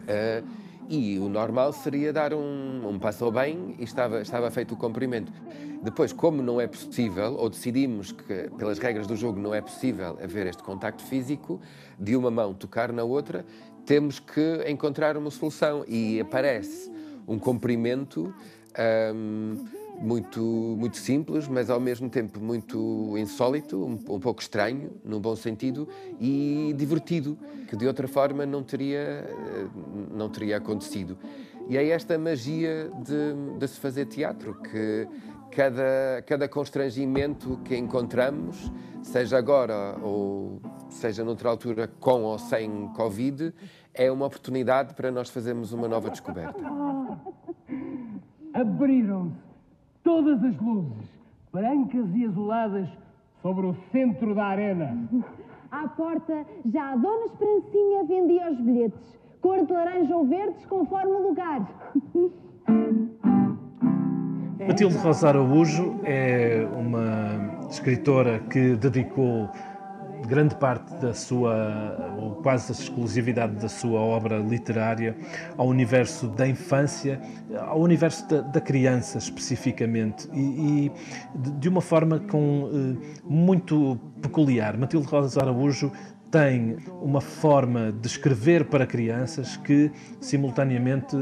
Uh, 0.00 0.64
e 0.88 1.18
o 1.18 1.28
normal 1.28 1.72
seria 1.72 2.12
dar 2.12 2.34
um, 2.34 2.88
um 2.88 2.98
passo 2.98 3.30
bem 3.30 3.74
e 3.78 3.84
estava, 3.84 4.20
estava 4.20 4.50
feito 4.50 4.74
o 4.74 4.76
cumprimento. 4.76 5.32
Depois, 5.84 6.14
como 6.14 6.42
não 6.42 6.58
é 6.58 6.66
possível, 6.66 7.34
ou 7.34 7.50
decidimos 7.50 8.10
que, 8.10 8.48
pelas 8.56 8.78
regras 8.78 9.06
do 9.06 9.14
jogo, 9.14 9.38
não 9.38 9.54
é 9.54 9.60
possível 9.60 10.18
haver 10.22 10.46
este 10.46 10.62
contacto 10.62 11.02
físico, 11.04 11.60
de 12.00 12.16
uma 12.16 12.30
mão 12.30 12.54
tocar 12.54 12.90
na 12.90 13.04
outra, 13.04 13.44
temos 13.84 14.18
que 14.18 14.64
encontrar 14.66 15.14
uma 15.14 15.30
solução. 15.30 15.84
E 15.86 16.18
aparece 16.18 16.90
um 17.28 17.38
cumprimento. 17.38 18.34
Um, 19.14 19.62
muito, 20.00 20.40
muito 20.40 20.96
simples, 20.96 21.46
mas 21.46 21.70
ao 21.70 21.78
mesmo 21.78 22.10
tempo 22.10 22.40
muito 22.40 23.16
insólito, 23.16 23.76
um, 23.78 23.92
um, 23.92 24.18
pouco 24.18 24.42
estranho, 24.42 24.90
num 25.04 25.20
bom 25.20 25.36
sentido, 25.36 25.88
e 26.20 26.74
divertido, 26.76 27.38
que 27.68 27.76
de 27.76 27.86
outra 27.86 28.08
forma 28.08 28.44
não 28.44 28.60
teria, 28.60 28.98
eh, 28.98 29.66
não 30.12 30.28
teria 30.28 30.56
acontecido. 30.56 31.16
E 31.68 31.76
é 31.76 31.88
esta 31.88 32.18
magia 32.18 32.90
de, 33.04 33.58
de 33.58 33.68
se 33.68 33.78
fazer 33.78 34.06
teatro, 34.06 34.54
que 34.54 35.06
cada, 35.54 36.22
cada 36.26 36.48
constrangimento 36.48 37.58
que 37.64 37.76
encontramos, 37.76 38.72
seja 39.02 39.38
agora 39.38 39.96
ou 40.02 40.60
seja 40.88 41.24
noutra 41.24 41.48
altura, 41.48 41.88
com 42.00 42.22
ou 42.22 42.38
sem 42.38 42.88
Covid, 42.88 43.54
é 43.94 44.10
uma 44.10 44.26
oportunidade 44.26 44.94
para 44.94 45.10
nós 45.10 45.30
fazermos 45.30 45.72
uma 45.72 45.86
nova 45.86 46.10
descoberta. 46.10 46.60
Abriram-se 48.52 49.36
todas 50.02 50.42
as 50.44 50.56
luzes, 50.60 51.08
brancas 51.52 52.14
e 52.14 52.24
azuladas, 52.26 52.88
sobre 53.40 53.66
o 53.66 53.74
centro 53.92 54.34
da 54.34 54.44
arena. 54.46 54.96
À 55.70 55.86
porta, 55.88 56.46
já 56.72 56.92
a 56.92 56.96
Dona 56.96 57.26
Esperancinha 57.26 58.04
vendia 58.04 58.50
os 58.50 58.60
bilhetes, 58.60 59.18
cor 59.40 59.66
de 59.66 59.72
laranja 59.72 60.16
ou 60.16 60.26
verdes, 60.26 60.64
conforme 60.66 61.12
o 61.12 61.28
lugar. 61.28 61.68
Matilde 64.66 64.96
Rosa 64.96 65.28
Araújo 65.28 66.00
é 66.04 66.66
uma 66.74 67.66
escritora 67.70 68.40
que 68.50 68.74
dedicou 68.76 69.50
grande 70.26 70.54
parte 70.54 70.90
da 70.96 71.12
sua, 71.12 72.14
ou 72.18 72.36
quase 72.36 72.72
a 72.72 72.74
exclusividade 72.74 73.56
da 73.56 73.68
sua 73.68 74.00
obra 74.00 74.38
literária 74.38 75.14
ao 75.58 75.66
universo 75.66 76.28
da 76.28 76.48
infância, 76.48 77.20
ao 77.58 77.78
universo 77.78 78.26
da, 78.26 78.40
da 78.40 78.60
criança 78.60 79.18
especificamente, 79.18 80.28
e, 80.32 80.86
e, 80.86 80.92
de 81.58 81.68
uma 81.68 81.82
forma 81.82 82.18
com, 82.18 82.70
eh, 82.72 83.18
muito 83.22 84.00
peculiar. 84.22 84.78
Matilde 84.78 85.06
Rosa 85.06 85.42
Araújo 85.42 85.92
tem 86.30 86.78
uma 87.02 87.20
forma 87.20 87.92
de 87.92 88.06
escrever 88.06 88.64
para 88.64 88.86
crianças 88.86 89.58
que, 89.58 89.90
simultaneamente, 90.20 91.16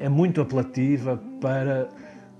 é 0.00 0.08
muito 0.08 0.40
apelativa 0.40 1.16
para 1.40 1.88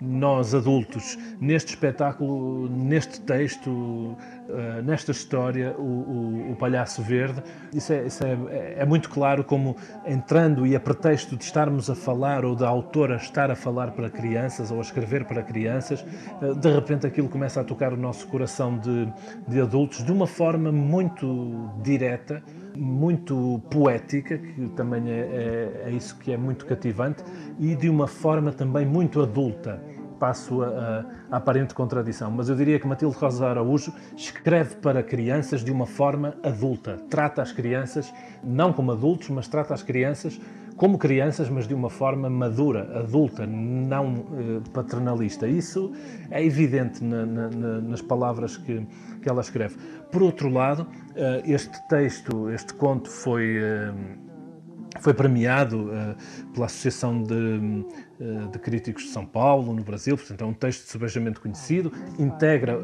nós 0.05 0.53
adultos, 0.53 1.17
neste 1.41 1.71
espetáculo, 1.71 2.69
neste 2.69 3.21
texto, 3.21 3.71
uh, 3.71 4.83
nesta 4.85 5.13
história, 5.13 5.77
o, 5.79 5.83
o, 5.83 6.53
o, 6.53 6.57
Palhaço 6.57 7.03
Verde, 7.03 7.41
isso, 7.73 7.93
é, 7.93 8.07
isso 8.07 8.25
é, 8.25 8.75
é, 8.79 8.85
muito 8.85 9.09
claro 9.09 9.45
como 9.45 9.77
entrando 10.05 10.67
e 10.67 10.75
a 10.75 10.81
pretexto 10.81 11.37
de 11.37 11.45
estarmos 11.45 11.89
a 11.89 11.95
falar 11.95 12.45
ou 12.45 12.57
da 12.57 12.69
autora 12.69 13.15
estar 13.15 13.51
a 13.51 13.55
falar 13.55 13.93
para 13.93 14.11
crianças 14.11 14.73
ou 14.73 14.79
a 14.79 14.81
escrever 14.81 15.25
para 15.25 15.41
crianças, 15.43 16.05
uh, 16.43 16.55
de 16.57 16.71
repente 16.73 17.07
aquilo 17.07 17.29
começa 17.29 17.61
a 17.61 17.65
tocar 17.65 17.93
o 17.93 17.97
nosso 17.97 18.27
coração 18.27 18.77
de, 18.79 19.09
de 19.47 19.61
adultos 19.61 20.03
de 20.03 20.11
uma 20.11 20.27
forma 20.27 20.73
muito 20.73 21.71
direta, 21.81 22.43
muito 22.77 23.61
poética, 23.71 24.39
que 24.39 24.69
também 24.71 25.11
é, 25.11 25.21
é, 25.21 25.83
é, 25.87 25.91
isso 25.91 26.19
que 26.19 26.33
é 26.33 26.37
muito 26.37 26.67
cativante, 26.67 27.23
e 27.59 27.75
de 27.77 27.89
uma 27.89 28.09
forma 28.09 28.53
também 28.53 28.87
muito 28.87 29.21
adulta 29.21 29.81
passo 30.23 30.63
a, 30.63 31.05
a, 31.33 31.37
aparente 31.37 31.75
contradição, 31.75 32.31
mas 32.31 32.49
eu 32.49 32.55
diria 32.55 32.79
que 32.79 32.87
Matilde 32.87 33.17
Rosa 33.17 33.45
Araújo 33.45 33.93
escreve 34.17 34.77
para 34.77 35.03
crianças 35.03 35.65
de 35.65 35.73
uma 35.73 35.85
forma 35.85 36.37
adulta. 36.45 36.97
Trata 37.11 37.43
as 37.43 37.51
crianças 37.51 38.15
não 38.41 38.73
como 38.73 38.93
adultos, 38.93 39.31
mas 39.31 39.49
trata 39.49 39.75
as 39.75 39.83
crianças 39.83 40.41
como 40.77 40.97
crianças, 40.97 41.51
mas 41.51 41.67
de 41.67 41.75
uma 41.75 41.91
forma 41.91 42.31
madura, 42.31 43.01
adulta, 43.01 43.45
não 43.45 44.15
eh, 44.15 44.71
paternalista. 44.73 45.49
Isso 45.49 45.93
é 46.31 46.45
evidente 46.45 47.03
na, 47.03 47.27
na, 47.27 47.49
nas 47.81 48.01
palavras 48.01 48.57
que, 48.57 48.87
que 49.21 49.29
ela 49.29 49.41
escreve. 49.41 49.77
Por 50.13 50.23
outro 50.23 50.49
lado, 50.49 50.87
eh, 51.17 51.43
este 51.47 51.77
texto, 51.89 52.49
este 52.49 52.75
conto 52.75 53.11
foi. 53.11 53.59
Eh, 53.59 53.93
foi 55.01 55.15
premiado 55.15 55.87
uh, 55.87 56.53
pela 56.53 56.67
Associação 56.67 57.23
de, 57.23 57.85
de, 58.51 58.59
Críticos 58.59 59.05
de 59.05 59.11
São 59.11 59.27
Paulo, 59.27 59.73
no 59.73 59.83
Brasil, 59.83 60.17
portanto 60.17 60.43
é 60.43 60.47
um 60.47 60.53
texto 60.53 60.89
subejamente 60.89 61.41
conhecido, 61.41 61.93
integra 62.19 62.79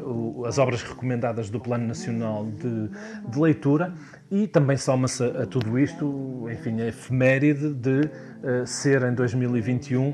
as 0.45 0.57
obras 0.57 0.83
recomendadas 0.83 1.49
do 1.49 1.59
Plano 1.59 1.87
Nacional 1.87 2.45
de, 2.45 2.89
de 3.29 3.39
Leitura 3.39 3.93
e 4.29 4.47
também 4.47 4.77
soma-se 4.77 5.23
a, 5.23 5.45
tudo 5.45 5.79
isto, 5.79 6.47
enfim, 6.51 6.81
a 6.81 6.87
efeméride 6.87 7.73
de 7.73 8.01
uh, 8.01 8.65
ser 8.65 9.03
em 9.03 9.13
2021, 9.13 10.13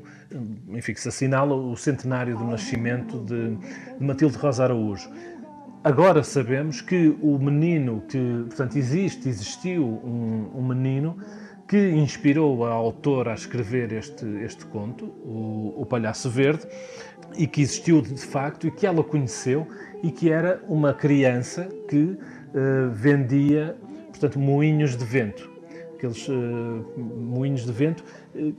enfim, 0.69 0.93
que 0.93 1.01
se 1.01 1.09
assinala 1.09 1.55
o 1.55 1.75
centenário 1.75 2.37
do 2.37 2.45
nascimento 2.45 3.19
de, 3.19 3.55
de 3.55 4.05
Matilde 4.05 4.37
Rosa 4.37 4.63
Araújo. 4.63 5.09
Agora 5.83 6.23
sabemos 6.23 6.81
que 6.81 7.15
o 7.21 7.37
menino 7.37 8.01
que, 8.07 8.17
portanto, 8.47 8.75
existe, 8.75 9.29
existiu 9.29 9.83
um, 9.85 10.51
um 10.55 10.67
menino 10.67 11.17
que 11.67 11.89
inspirou 11.91 12.65
a 12.65 12.71
autora 12.71 13.31
a 13.31 13.33
escrever 13.33 13.91
este, 13.91 14.25
este 14.43 14.65
conto, 14.65 15.05
o, 15.05 15.73
o 15.77 15.85
Palhaço 15.85 16.29
Verde, 16.29 16.67
e 17.37 17.47
que 17.47 17.61
existiu 17.61 18.01
de 18.01 18.21
facto 18.21 18.67
e 18.67 18.71
que 18.71 18.85
ela 18.85 19.03
conheceu 19.03 19.67
e 20.03 20.11
que 20.11 20.29
era 20.29 20.63
uma 20.67 20.93
criança 20.93 21.67
que 21.89 21.97
uh, 21.97 22.17
vendia, 22.91 23.75
portanto, 24.09 24.39
moinhos 24.39 24.95
de 24.95 25.03
vento. 25.03 25.49
Aqueles 25.95 26.27
uh, 26.27 26.85
moinhos 26.97 27.65
de 27.65 27.71
vento, 27.71 28.03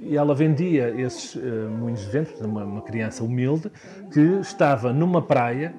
e 0.01 0.17
ela 0.17 0.35
vendia 0.35 0.89
esses 1.01 1.37
moinhos 1.79 2.01
de 2.01 2.11
vento, 2.11 2.45
uma, 2.45 2.65
uma, 2.65 2.83
criança 2.83 3.23
humilde, 3.23 3.71
que 4.11 4.21
estava 4.41 4.91
numa 4.91 5.21
praia 5.21 5.75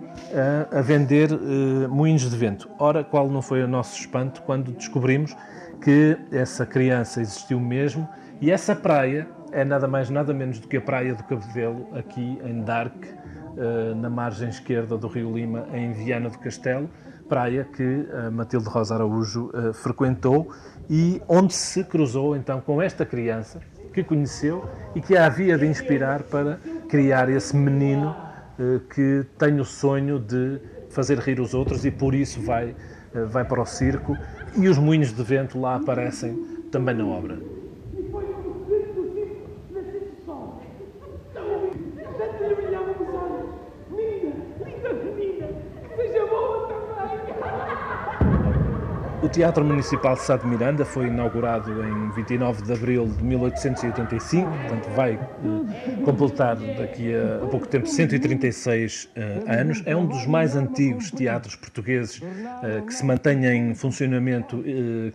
a 0.72 0.82
vender 0.82 1.30
moinhos 1.90 2.30
de 2.30 2.38
vento. 2.38 2.70
Ora, 2.78 3.04
qual 3.04 3.28
não 3.28 3.42
foi 3.42 3.64
o 3.64 3.68
nosso 3.68 4.00
espanto 4.00 4.44
quando 4.44 4.72
descobrimos 4.72 5.36
que 5.82 6.18
essa 6.32 6.66
criança 6.66 7.22
existiu 7.22 7.60
mesmo 7.60 8.08
e 8.42 8.52
essa 8.52 8.76
praia 8.76 9.28
é 9.52 9.64
nada 9.64 9.88
mais 9.88 10.10
nada 10.10 10.34
menos 10.34 10.60
do 10.60 10.68
que 10.68 10.78
a 10.78 10.82
praia 10.82 11.16
do 11.16 11.24
Cabedelo 11.24 11.88
aqui 11.98 12.40
em 12.44 12.62
Dark, 12.64 12.96
eh, 13.06 13.94
na 13.96 14.10
margem 14.10 14.50
esquerda 14.50 14.98
do 14.98 15.08
Rio 15.08 15.34
Lima, 15.34 15.68
em 15.74 15.92
Viana 15.92 16.30
do 16.30 16.38
Castelo, 16.38 16.90
praia 17.28 17.66
que 17.66 18.06
Matilde 18.32 18.68
Rosa 18.70 18.96
Araújo 18.96 19.52
eh, 19.54 19.74
frequentou 19.74 20.52
e 20.90 21.22
onde 21.28 21.54
se 21.54 21.84
cruzou 21.84 22.36
então 22.36 22.62
com 22.62 22.82
esta 22.82 23.06
criança 23.06 23.60
que 23.94 24.04
conheceu 24.04 24.70
e 24.96 25.02
que 25.02 25.18
a 25.18 25.26
havia 25.26 25.58
de 25.58 25.66
inspirar 25.66 26.24
para 26.24 26.60
criar 26.88 27.30
esse 27.30 27.56
menino 27.56 28.16
eh, 28.60 28.80
que 28.94 29.26
tem 29.38 29.60
o 29.60 29.66
sonho 29.66 30.20
de 30.20 30.60
fazer 30.90 31.18
rir 31.20 31.40
os 31.40 31.54
outros 31.54 31.84
e 31.86 31.92
por 31.92 32.16
isso 32.16 32.42
vai, 32.42 32.76
vai 33.30 33.44
para 33.44 33.62
o 33.62 33.66
circo 33.66 34.16
e 34.56 34.68
os 34.68 34.78
moinhos 34.78 35.12
de 35.12 35.24
vento 35.24 35.60
lá 35.60 35.76
aparecem 35.76 36.36
também 36.72 36.96
na 36.96 37.06
obra. 37.06 37.38
Teatro 49.38 49.64
Municipal 49.64 50.16
de 50.16 50.22
Sá 50.22 50.36
de 50.36 50.48
Miranda 50.48 50.84
foi 50.84 51.10
inaugurado 51.10 51.72
em 51.84 52.10
29 52.10 52.64
de 52.64 52.74
abril 52.74 53.06
de 53.06 53.24
1885, 53.24 54.50
portanto 54.50 54.90
vai 54.96 55.14
eh, 55.14 56.02
completar 56.04 56.56
daqui 56.56 57.14
a, 57.14 57.46
a, 57.46 57.48
pouco 57.48 57.68
tempo 57.68 57.86
136 57.86 59.12
eh, 59.16 59.44
anos. 59.48 59.84
É 59.86 59.96
um 59.96 60.08
dos 60.08 60.26
mais 60.26 60.56
antigos 60.56 61.12
teatros 61.12 61.56
portugueses 61.56 62.20
eh, 62.64 62.82
que 62.82 62.92
se 62.92 63.06
mantém 63.06 63.46
em 63.46 63.76
funcionamento 63.76 64.64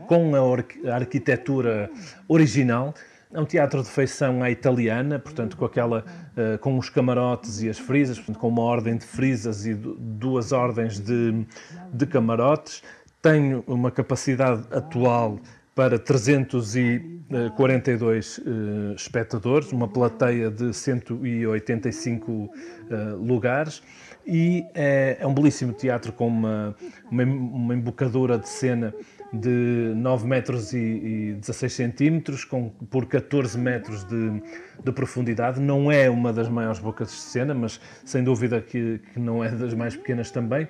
com 0.07 0.37
a, 0.37 0.93
a 0.93 0.95
arquitetura 0.95 1.91
original. 2.29 2.95
É 3.35 3.41
um 3.41 3.45
teatro 3.45 3.83
de 3.83 3.89
feição 3.89 4.41
à 4.41 4.51
italiana, 4.51 5.19
portanto, 5.19 5.57
com 5.57 5.65
aquela, 5.65 6.05
uh, 6.37 6.59
com 6.59 6.77
os 6.77 6.91
camarotes 6.91 7.63
e 7.63 7.71
as 7.71 7.79
frisas, 7.79 8.19
portanto, 8.19 8.39
com 8.39 8.49
uma 8.49 8.61
ordem 8.61 8.95
de 8.99 9.07
frisas 9.07 9.65
e 9.65 9.73
duas 9.73 10.53
ordens 10.53 11.01
de, 11.01 11.47
de 11.95 12.07
camarotes 12.07 12.83
tem 13.23 13.63
uma 13.69 13.91
capacidade 13.91 14.65
atual 14.73 15.39
para 15.75 15.99
342 15.99 18.39
uh, 18.39 18.43
eh, 18.43 18.95
espectadores, 18.95 19.73
uma 19.73 19.89
plateia 19.89 20.51
de 20.51 20.75
185 20.75 22.31
uh, 22.31 22.51
eh, 22.91 23.13
lugares. 23.13 23.83
E 24.27 24.67
é, 24.75 25.17
é, 25.19 25.27
um 25.27 25.33
belíssimo 25.33 25.73
teatro 25.73 26.13
com 26.13 26.29
uma, 26.29 26.77
uma, 27.11 27.23
uma 27.23 27.75
embocadura 27.75 28.39
de 28.39 28.47
cena 28.49 28.95
de 29.33 29.93
9 29.97 30.27
metros 30.27 30.73
e, 30.75 30.79
e 30.79 31.35
16 31.41 31.73
centímetros, 31.73 32.45
com, 32.45 32.69
por 32.69 33.07
14 33.07 33.59
metros 33.59 34.05
de, 34.05 34.43
de, 34.85 34.93
profundidade. 34.93 35.59
Não 35.59 35.91
é 35.91 36.11
uma 36.11 36.33
das 36.33 36.49
maiores 36.49 36.79
bocas 36.79 37.09
de 37.09 37.15
cena, 37.15 37.55
mas 37.55 37.81
sem 38.05 38.23
dúvida 38.23 38.61
que, 38.61 39.01
que 39.13 39.19
não 39.19 39.43
é 39.43 39.51
das 39.51 39.73
mais 39.73 39.97
pequenas 39.97 40.31
também. 40.31 40.69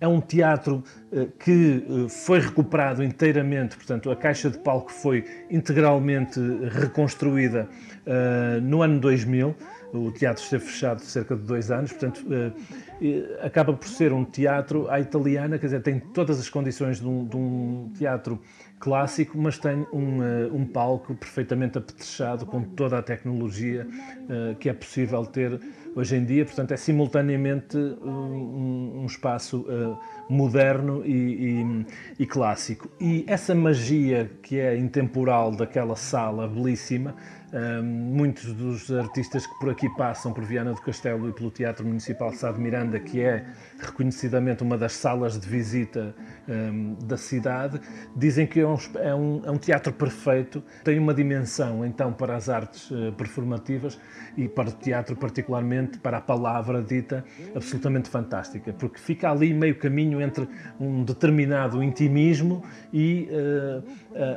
É 0.00 0.08
um 0.08 0.20
teatro 0.20 0.82
eh, 1.12 1.28
que 1.38 1.84
eh, 1.86 2.08
foi 2.08 2.40
recuperado 2.40 3.04
inteiramente, 3.04 3.76
portanto, 3.76 4.10
a 4.10 4.16
caixa 4.16 4.50
de 4.50 4.58
palco 4.58 4.90
foi 4.90 5.24
integralmente 5.50 6.40
reconstruída 6.70 7.68
uh, 8.06 8.60
no 8.60 8.82
ano 8.82 8.98
2000 8.98 9.54
o 9.92 10.10
teatro 10.12 10.42
esteve 10.42 10.64
fechado 10.64 11.00
cerca 11.00 11.36
de 11.36 11.42
dois 11.42 11.70
anos, 11.70 11.92
portanto, 11.92 12.24
eh, 12.30 13.38
acaba 13.42 13.72
por 13.72 13.88
ser 13.88 14.12
um 14.12 14.24
teatro 14.24 14.88
à 14.90 15.00
italiana, 15.00 15.58
quer 15.58 15.66
dizer, 15.66 15.82
tem 15.82 15.98
todas 15.98 16.38
as 16.38 16.48
condições 16.48 17.00
de 17.00 17.06
um, 17.06 17.24
de 17.24 17.36
um 17.36 17.90
teatro 17.96 18.40
clássico, 18.78 19.36
mas 19.38 19.58
tem 19.58 19.86
um, 19.92 20.20
uh, 20.20 20.54
um, 20.54 20.64
palco 20.64 21.14
perfeitamente 21.14 21.76
apetrechado 21.76 22.46
com 22.46 22.62
toda 22.62 22.98
a 22.98 23.02
tecnologia 23.02 23.86
uh, 23.86 24.54
que 24.56 24.70
é 24.70 24.72
possível 24.72 25.26
ter 25.26 25.60
hoje 25.94 26.16
em 26.16 26.24
dia. 26.24 26.44
Portanto, 26.44 26.72
é 26.72 26.76
simultaneamente 26.76 27.76
um, 27.76 29.02
um 29.02 29.06
espaço 29.06 29.60
uh, 29.60 29.98
moderno 30.28 31.04
e, 31.04 31.62
e, 31.62 31.86
e, 32.20 32.26
clássico. 32.26 32.88
E 33.00 33.24
essa 33.26 33.54
magia 33.54 34.30
que 34.42 34.58
é 34.58 34.76
intemporal 34.76 35.50
daquela 35.52 35.96
sala 35.96 36.46
belíssima 36.48 37.14
um, 37.52 37.82
muitos 37.82 38.52
dos 38.52 38.92
artistas 38.92 39.46
que 39.46 39.58
por 39.58 39.70
aqui 39.70 39.88
passam, 39.96 40.32
por 40.32 40.44
Viana 40.44 40.72
do 40.72 40.80
Castelo 40.80 41.28
e 41.28 41.32
pelo 41.32 41.50
Teatro 41.50 41.84
Municipal 41.84 42.32
Sá 42.32 42.52
de 42.52 42.60
Miranda, 42.60 43.00
que 43.00 43.20
é 43.20 43.44
reconhecidamente 43.80 44.62
uma 44.62 44.78
das 44.78 44.92
salas 44.92 45.38
de 45.38 45.48
visita 45.48 46.14
um, 46.48 46.94
da 46.94 47.16
cidade, 47.16 47.80
dizem 48.14 48.46
que 48.46 48.60
é 48.60 48.66
um, 48.66 48.76
é, 48.96 49.14
um, 49.14 49.42
é 49.44 49.50
um, 49.50 49.58
teatro 49.58 49.92
perfeito, 49.92 50.62
tem 50.84 50.98
uma 50.98 51.12
dimensão 51.12 51.84
então 51.84 52.12
para 52.12 52.36
as 52.36 52.48
artes 52.48 52.90
uh, 52.90 53.12
performativas 53.16 53.98
e 54.36 54.48
para 54.48 54.68
o 54.68 54.72
teatro 54.72 55.16
particularmente, 55.16 55.79
para 55.98 56.18
a 56.18 56.20
palavra 56.20 56.82
dita, 56.82 57.24
absolutamente 57.54 58.08
fantástica, 58.08 58.72
porque 58.72 58.98
fica 58.98 59.30
ali 59.30 59.52
meio 59.52 59.76
caminho 59.78 60.20
entre 60.20 60.48
um 60.78 61.02
determinado 61.04 61.82
intimismo 61.82 62.62
e 62.92 63.28
uh, 63.30 63.82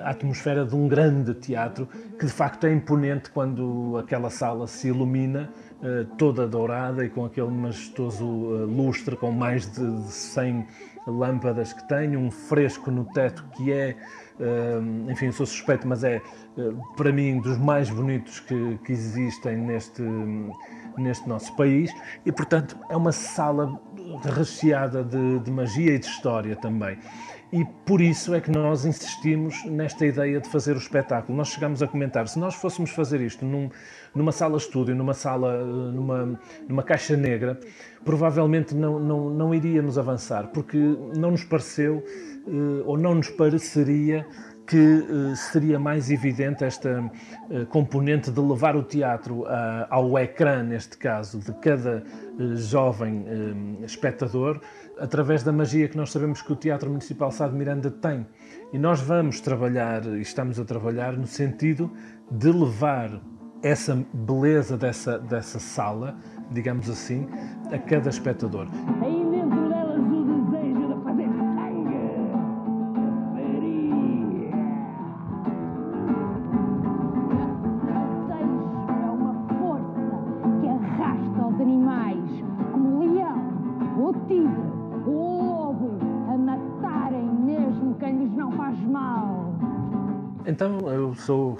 a 0.03 0.11
atmosfera 0.11 0.65
de 0.65 0.75
um 0.75 0.87
grande 0.87 1.33
teatro 1.33 1.87
que 2.19 2.25
de 2.25 2.31
facto 2.31 2.65
é 2.65 2.73
imponente 2.73 3.29
quando 3.29 3.97
aquela 3.97 4.29
sala 4.29 4.67
se 4.67 4.87
ilumina 4.87 5.49
uh, 5.81 6.05
toda 6.17 6.47
dourada 6.47 7.05
e 7.05 7.09
com 7.09 7.25
aquele 7.25 7.51
majestoso 7.51 8.25
uh, 8.25 8.65
lustre 8.65 9.15
com 9.15 9.31
mais 9.31 9.69
de 9.69 10.11
100 10.11 10.65
lâmpadas 11.05 11.73
que 11.73 11.87
tem, 11.87 12.15
um 12.15 12.31
fresco 12.31 12.89
no 12.89 13.05
teto 13.05 13.43
que 13.55 13.71
é, 13.71 13.95
uh, 14.39 15.11
enfim, 15.11 15.31
sou 15.31 15.45
suspeito, 15.45 15.87
mas 15.87 16.03
é 16.03 16.21
para 16.95 17.11
mim 17.11 17.39
dos 17.39 17.57
mais 17.57 17.89
bonitos 17.89 18.39
que, 18.39 18.77
que 18.85 18.91
existem 18.91 19.57
neste, 19.57 20.01
neste 20.97 21.27
nosso 21.27 21.55
país. 21.55 21.91
E, 22.25 22.31
portanto, 22.31 22.77
é 22.89 22.95
uma 22.95 23.11
sala 23.11 23.79
recheada 24.35 25.03
de, 25.03 25.39
de 25.39 25.51
magia 25.51 25.95
e 25.95 25.99
de 25.99 26.05
história 26.05 26.55
também 26.55 26.97
e 27.53 27.63
por 27.85 28.01
isso 28.01 28.33
é 28.33 28.41
que 28.41 28.49
nós 28.49 28.83
insistimos 28.83 29.63
nesta 29.65 30.03
ideia 30.07 30.41
de 30.41 30.49
fazer 30.49 30.73
o 30.73 30.79
espetáculo. 30.79 31.37
Nós 31.37 31.49
chegamos 31.49 31.83
a 31.83 31.87
comentar, 31.87 32.27
se 32.27 32.39
nós 32.39 32.55
fôssemos 32.55 32.89
fazer 32.89 33.21
isto 33.21 33.45
num, 33.45 33.69
numa 34.15 34.31
sala 34.31 34.57
estúdio, 34.57 34.95
numa 34.95 35.13
sala, 35.13 35.63
numa, 35.63 36.39
numa 36.67 36.81
caixa 36.81 37.15
negra, 37.15 37.59
provavelmente 38.03 38.73
não, 38.73 38.97
não, 38.97 39.29
não 39.29 39.53
iríamos 39.53 39.99
avançar, 39.99 40.47
porque 40.47 40.79
não 41.15 41.29
nos 41.29 41.43
pareceu 41.43 42.03
eh, 42.47 42.83
ou 42.85 42.97
não 42.97 43.13
nos 43.13 43.29
pareceria 43.29 44.25
que 44.65 44.77
uh, 44.77 45.35
seria 45.35 45.77
mais 45.77 46.09
evidente 46.09 46.63
esta 46.63 47.01
uh, 47.01 47.65
componente 47.67 48.31
de 48.31 48.39
levar 48.39 48.75
o 48.75 48.83
teatro 48.83 49.45
ao 49.89 50.17
ecrã, 50.17 50.63
neste 50.63 50.97
caso, 50.97 51.39
de 51.39 51.53
cada 51.53 52.03
jovem 52.55 53.25
espectador, 53.83 54.59
através 54.99 55.43
da 55.43 55.51
magia 55.51 55.87
que 55.87 55.97
nós 55.97 56.11
sabemos 56.11 56.41
que 56.41 56.51
o 56.51 56.55
Teatro 56.55 56.89
Municipal 56.89 57.31
Sá 57.31 57.47
de 57.47 57.55
Miranda 57.55 57.91
tem. 57.91 58.25
E 58.71 58.77
nós 58.77 59.01
vamos 59.01 59.39
trabalhar, 59.39 60.05
e 60.05 60.21
estamos 60.21 60.59
a 60.59 60.65
trabalhar, 60.65 61.13
no 61.13 61.27
sentido 61.27 61.91
de 62.31 62.51
levar 62.51 63.21
essa 63.61 63.95
beleza 64.13 64.77
dessa, 64.77 65.17
dessa 65.17 65.59
sala, 65.59 66.17
digamos 66.51 66.89
assim, 66.89 67.27
a 67.71 67.77
cada 67.77 68.09
espectador. 68.09 68.67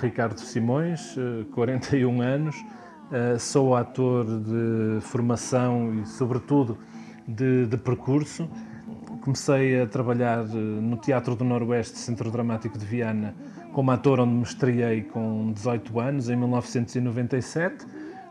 Ricardo 0.03 0.37
Simões, 0.37 1.15
41 1.53 2.21
eh, 2.21 2.25
anos, 2.25 2.55
eh, 3.09 3.37
sou 3.39 3.73
ator 3.73 4.25
de 4.25 4.99
formação 4.99 6.01
e, 6.01 6.05
sobretudo, 6.05 6.77
de, 7.25 7.65
de 7.67 7.77
percurso. 7.77 8.49
Comecei 9.21 9.81
a 9.81 9.87
trabalhar 9.87 10.43
eh, 10.43 10.55
no 10.55 10.97
Teatro 10.97 11.37
do 11.37 11.45
Noroeste, 11.45 11.97
Centro 11.97 12.29
Dramático 12.29 12.77
de 12.77 12.85
Viana, 12.85 13.33
como 13.71 13.91
ator, 13.91 14.19
onde 14.19 14.33
me 14.33 14.43
estreiei 14.43 15.03
com 15.03 15.53
18 15.53 15.99
anos, 16.01 16.29
em 16.29 16.35
1997. 16.35 17.85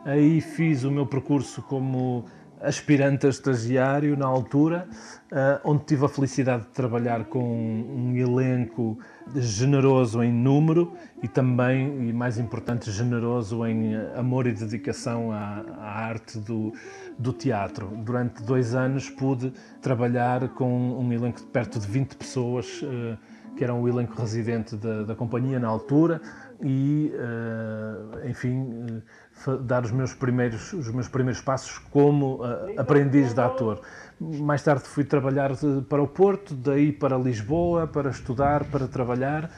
Aí 0.04 0.42
fiz 0.42 0.84
o 0.84 0.90
meu 0.90 1.06
percurso 1.06 1.62
como 1.62 2.26
aspirante 2.62 3.26
a 3.26 3.30
estagiário 3.30 4.16
na 4.16 4.26
altura, 4.26 4.88
uh, 5.32 5.60
onde 5.64 5.84
tive 5.84 6.04
a 6.04 6.08
felicidade 6.08 6.62
de 6.62 6.68
trabalhar 6.70 7.24
com 7.24 7.42
um 7.42 8.16
elenco 8.16 8.98
generoso 9.34 10.22
em 10.22 10.32
número 10.32 10.92
e 11.22 11.28
também, 11.28 12.08
e 12.08 12.12
mais 12.12 12.38
importante, 12.38 12.90
generoso 12.90 13.66
em 13.66 13.96
amor 14.16 14.46
e 14.46 14.52
dedicação 14.52 15.32
à, 15.32 15.64
à 15.78 16.06
arte 16.06 16.38
do, 16.38 16.72
do 17.18 17.32
teatro. 17.32 17.88
Durante 18.04 18.42
dois 18.42 18.74
anos 18.74 19.10
pude 19.10 19.52
trabalhar 19.80 20.48
com 20.50 20.98
um 20.98 21.12
elenco 21.12 21.40
de 21.40 21.46
perto 21.46 21.78
de 21.78 21.86
20 21.86 22.16
pessoas, 22.16 22.82
uh, 22.82 23.18
que 23.56 23.64
eram 23.64 23.82
o 23.82 23.88
elenco 23.88 24.18
residente 24.18 24.76
da, 24.76 25.02
da 25.02 25.14
companhia 25.14 25.58
na 25.58 25.68
altura, 25.68 26.20
e, 26.62 27.12
uh, 27.14 28.28
enfim, 28.28 29.02
uh, 29.46 29.56
dar 29.58 29.84
os 29.84 29.90
meus 29.90 30.14
primeiros, 30.14 30.72
os 30.72 30.88
meus 30.92 31.08
primeiros 31.08 31.42
passos 31.42 31.78
como 31.90 32.36
uh, 32.36 32.80
aprendiz 32.80 33.34
de 33.34 33.40
ator. 33.40 33.80
Mais 34.20 34.62
tarde 34.62 34.84
fui 34.84 35.02
trabalhar 35.02 35.50
para 35.88 36.00
o 36.00 36.06
Porto, 36.06 36.54
daí 36.54 36.92
para 36.92 37.18
Lisboa, 37.18 37.88
para 37.88 38.10
estudar, 38.10 38.64
para 38.64 38.86
trabalhar. 38.86 39.50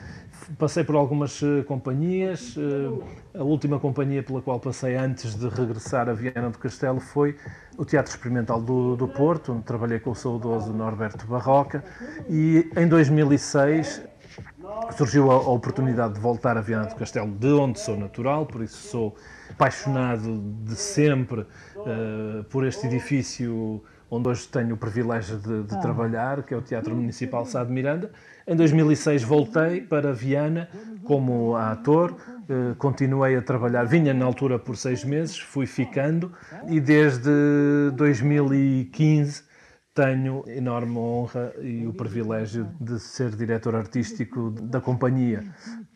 Passei 0.59 0.85
por 0.85 0.95
algumas 0.97 1.41
companhias. 1.67 2.57
A 3.35 3.43
última 3.43 3.79
companhia 3.79 4.23
pela 4.23 4.43
qual 4.43 4.59
passei 4.59 4.95
antes 4.95 5.35
de 5.35 5.49
regressar 5.49 6.09
a 6.09 6.13
Viana 6.13 6.51
do 6.51 6.59
Castelo 6.59 7.01
foi 7.01 7.37
o 7.77 7.85
Teatro 7.85 8.11
Experimental 8.11 8.61
do, 8.61 8.97
do 8.97 9.09
Porto, 9.09 9.53
onde 9.53 9.65
trabalhei 9.65 9.99
com 9.99 10.11
o 10.11 10.15
saudoso 10.15 10.73
Norberto 10.73 11.27
Barroca. 11.27 11.85
E 12.29 12.71
em 12.77 12.89
2006 12.89 14.03
surgiu 14.97 15.31
a, 15.31 15.37
oportunidade 15.37 16.15
de 16.15 16.21
voltar 16.21 16.57
a 16.57 16.61
Viana 16.61 16.87
do 16.87 16.95
Castelo, 16.95 17.31
de 17.31 17.53
onde 17.53 17.81
sou 17.81 17.97
natural, 17.97 18.47
por 18.47 18.63
isso 18.63 18.89
sou 18.89 19.17
apaixonado 19.51 20.43
de 20.63 20.77
sempre 20.77 21.41
uh, 21.41 22.45
por 22.51 22.65
este 22.67 22.87
edifício 22.87 23.83
onde 24.11 24.29
hoje 24.29 24.47
tenho 24.49 24.75
o 24.75 24.77
privilégio 24.77 25.39
de, 25.39 25.65
de 25.65 25.75
ah. 25.75 25.79
trabalhar, 25.79 26.43
que 26.43 26.55
é 26.55 26.57
o 26.57 26.63
Teatro 26.63 26.95
Municipal 26.95 27.45
Sá 27.45 27.65
de 27.65 27.73
Miranda. 27.73 28.13
Em 28.47 28.55
2006 28.55 29.25
voltei 29.25 29.81
para 29.81 30.13
Viana 30.13 30.69
como 31.05 31.57
ator, 31.57 32.13
uh, 32.13 32.75
continuei 32.77 33.37
a 33.37 33.43
trabalhar, 33.43 33.85
vinha 33.85 34.15
na 34.15 34.25
altura 34.25 34.59
por 34.59 34.77
seis 34.77 35.05
meses, 35.05 35.39
fui 35.39 35.67
ficando 35.67 36.33
e 36.69 36.81
desde 36.81 37.31
2015 37.95 39.54
tenho 39.95 40.43
enorme 40.49 40.99
honra 40.99 41.55
e 41.61 41.87
o 41.87 41.95
privilégio 41.95 42.69
de 42.81 42.99
ser 42.99 43.31
diretor 43.31 43.77
artístico 43.77 44.51
da 44.51 44.81
companhia. 44.81 45.45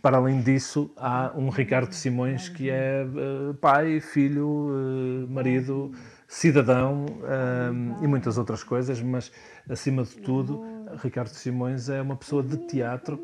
Para 0.01 0.19
além 0.19 0.41
disso, 0.41 0.93
há 0.97 1.33
um 1.35 1.49
Ricardo 1.49 1.93
Simões 1.93 2.49
que 2.49 2.71
é 2.71 3.05
uh, 3.05 3.55
pai, 3.55 3.99
filho, 3.99 4.47
uh, 4.49 5.29
marido, 5.29 5.91
cidadão 6.29 7.07
uh, 7.07 8.05
e 8.05 8.07
muitas 8.07 8.39
outras 8.39 8.63
coisas, 8.63 9.03
mas 9.03 9.33
acima 9.69 10.05
de 10.05 10.17
tudo, 10.19 10.63
Ricardo 11.03 11.31
Simões 11.31 11.89
é 11.89 12.01
uma 12.01 12.15
pessoa 12.15 12.43
de 12.43 12.57
teatro. 12.69 13.19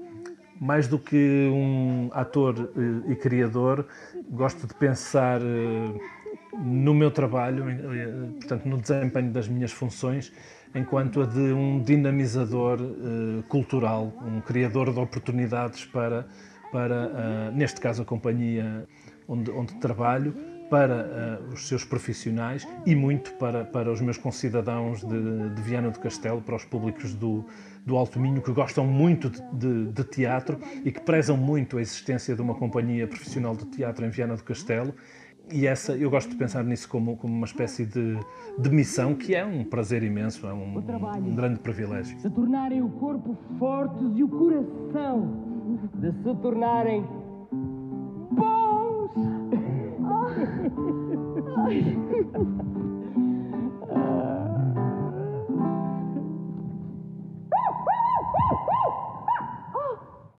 Mais 0.60 0.88
do 0.88 0.98
que 0.98 1.50
um 1.52 2.10
ator 2.12 2.72
e 3.08 3.16
criador, 3.16 3.86
gosto 4.30 4.68
de 4.68 4.74
pensar 4.74 5.40
no 6.56 6.94
meu 6.94 7.10
trabalho, 7.10 7.64
portanto, 8.38 8.64
no 8.64 8.78
desempenho 8.80 9.32
das 9.32 9.48
minhas 9.48 9.72
funções, 9.72 10.32
enquanto 10.74 11.22
a 11.22 11.26
de 11.26 11.52
um 11.52 11.80
dinamizador 11.80 12.80
uh, 12.80 13.42
cultural, 13.48 14.12
um 14.26 14.40
criador 14.40 14.92
de 14.92 14.98
oportunidades 14.98 15.84
para, 15.84 16.26
para 16.72 17.06
uh, 17.06 17.56
neste 17.56 17.80
caso, 17.80 18.02
a 18.02 18.04
companhia 18.04 18.86
onde, 19.28 19.50
onde 19.50 19.74
trabalho, 19.76 20.34
para 20.68 21.40
uh, 21.48 21.52
os 21.52 21.68
seus 21.68 21.84
profissionais 21.84 22.66
e 22.84 22.94
muito 22.94 23.32
para, 23.34 23.64
para 23.64 23.92
os 23.92 24.00
meus 24.00 24.18
concidadãos 24.18 25.00
de, 25.02 25.50
de 25.50 25.62
Viana 25.62 25.90
do 25.90 26.00
Castelo, 26.00 26.40
para 26.40 26.56
os 26.56 26.64
públicos 26.64 27.14
do, 27.14 27.44
do 27.86 27.96
Alto 27.96 28.18
Minho, 28.18 28.42
que 28.42 28.50
gostam 28.50 28.86
muito 28.86 29.30
de, 29.30 29.40
de, 29.52 29.92
de, 29.92 30.04
teatro 30.04 30.58
e 30.84 30.90
que 30.90 31.00
prezam 31.00 31.36
muito 31.36 31.78
a 31.78 31.82
existência 31.82 32.34
de 32.34 32.42
uma 32.42 32.54
companhia 32.54 33.06
profissional 33.06 33.54
de 33.54 33.66
teatro 33.66 34.04
em 34.04 34.10
Viana 34.10 34.36
do 34.36 34.42
Castelo 34.42 34.94
e 35.52 35.66
essa, 35.66 35.92
eu 35.96 36.10
gosto 36.10 36.30
de 36.30 36.36
pensar 36.36 36.64
nisso 36.64 36.88
como, 36.88 37.16
como 37.16 37.34
uma 37.34 37.46
espécie 37.46 37.84
de, 37.84 38.18
de 38.58 38.70
missão 38.70 39.14
que 39.14 39.34
é 39.34 39.44
um 39.44 39.64
prazer 39.64 40.02
imenso, 40.02 40.46
é 40.46 40.52
um, 40.52 40.78
um 40.78 41.34
grande 41.34 41.60
privilégio. 41.60 42.16
De 42.18 42.30
tornarem 42.30 42.82
o 42.82 42.88
corpo 42.88 43.36
fortes 43.58 44.10
e 44.14 44.22
o 44.22 44.28
coração 44.28 45.44
de 45.94 46.12
se 46.12 46.34
tornarem 46.40 47.04
bons. 48.30 49.10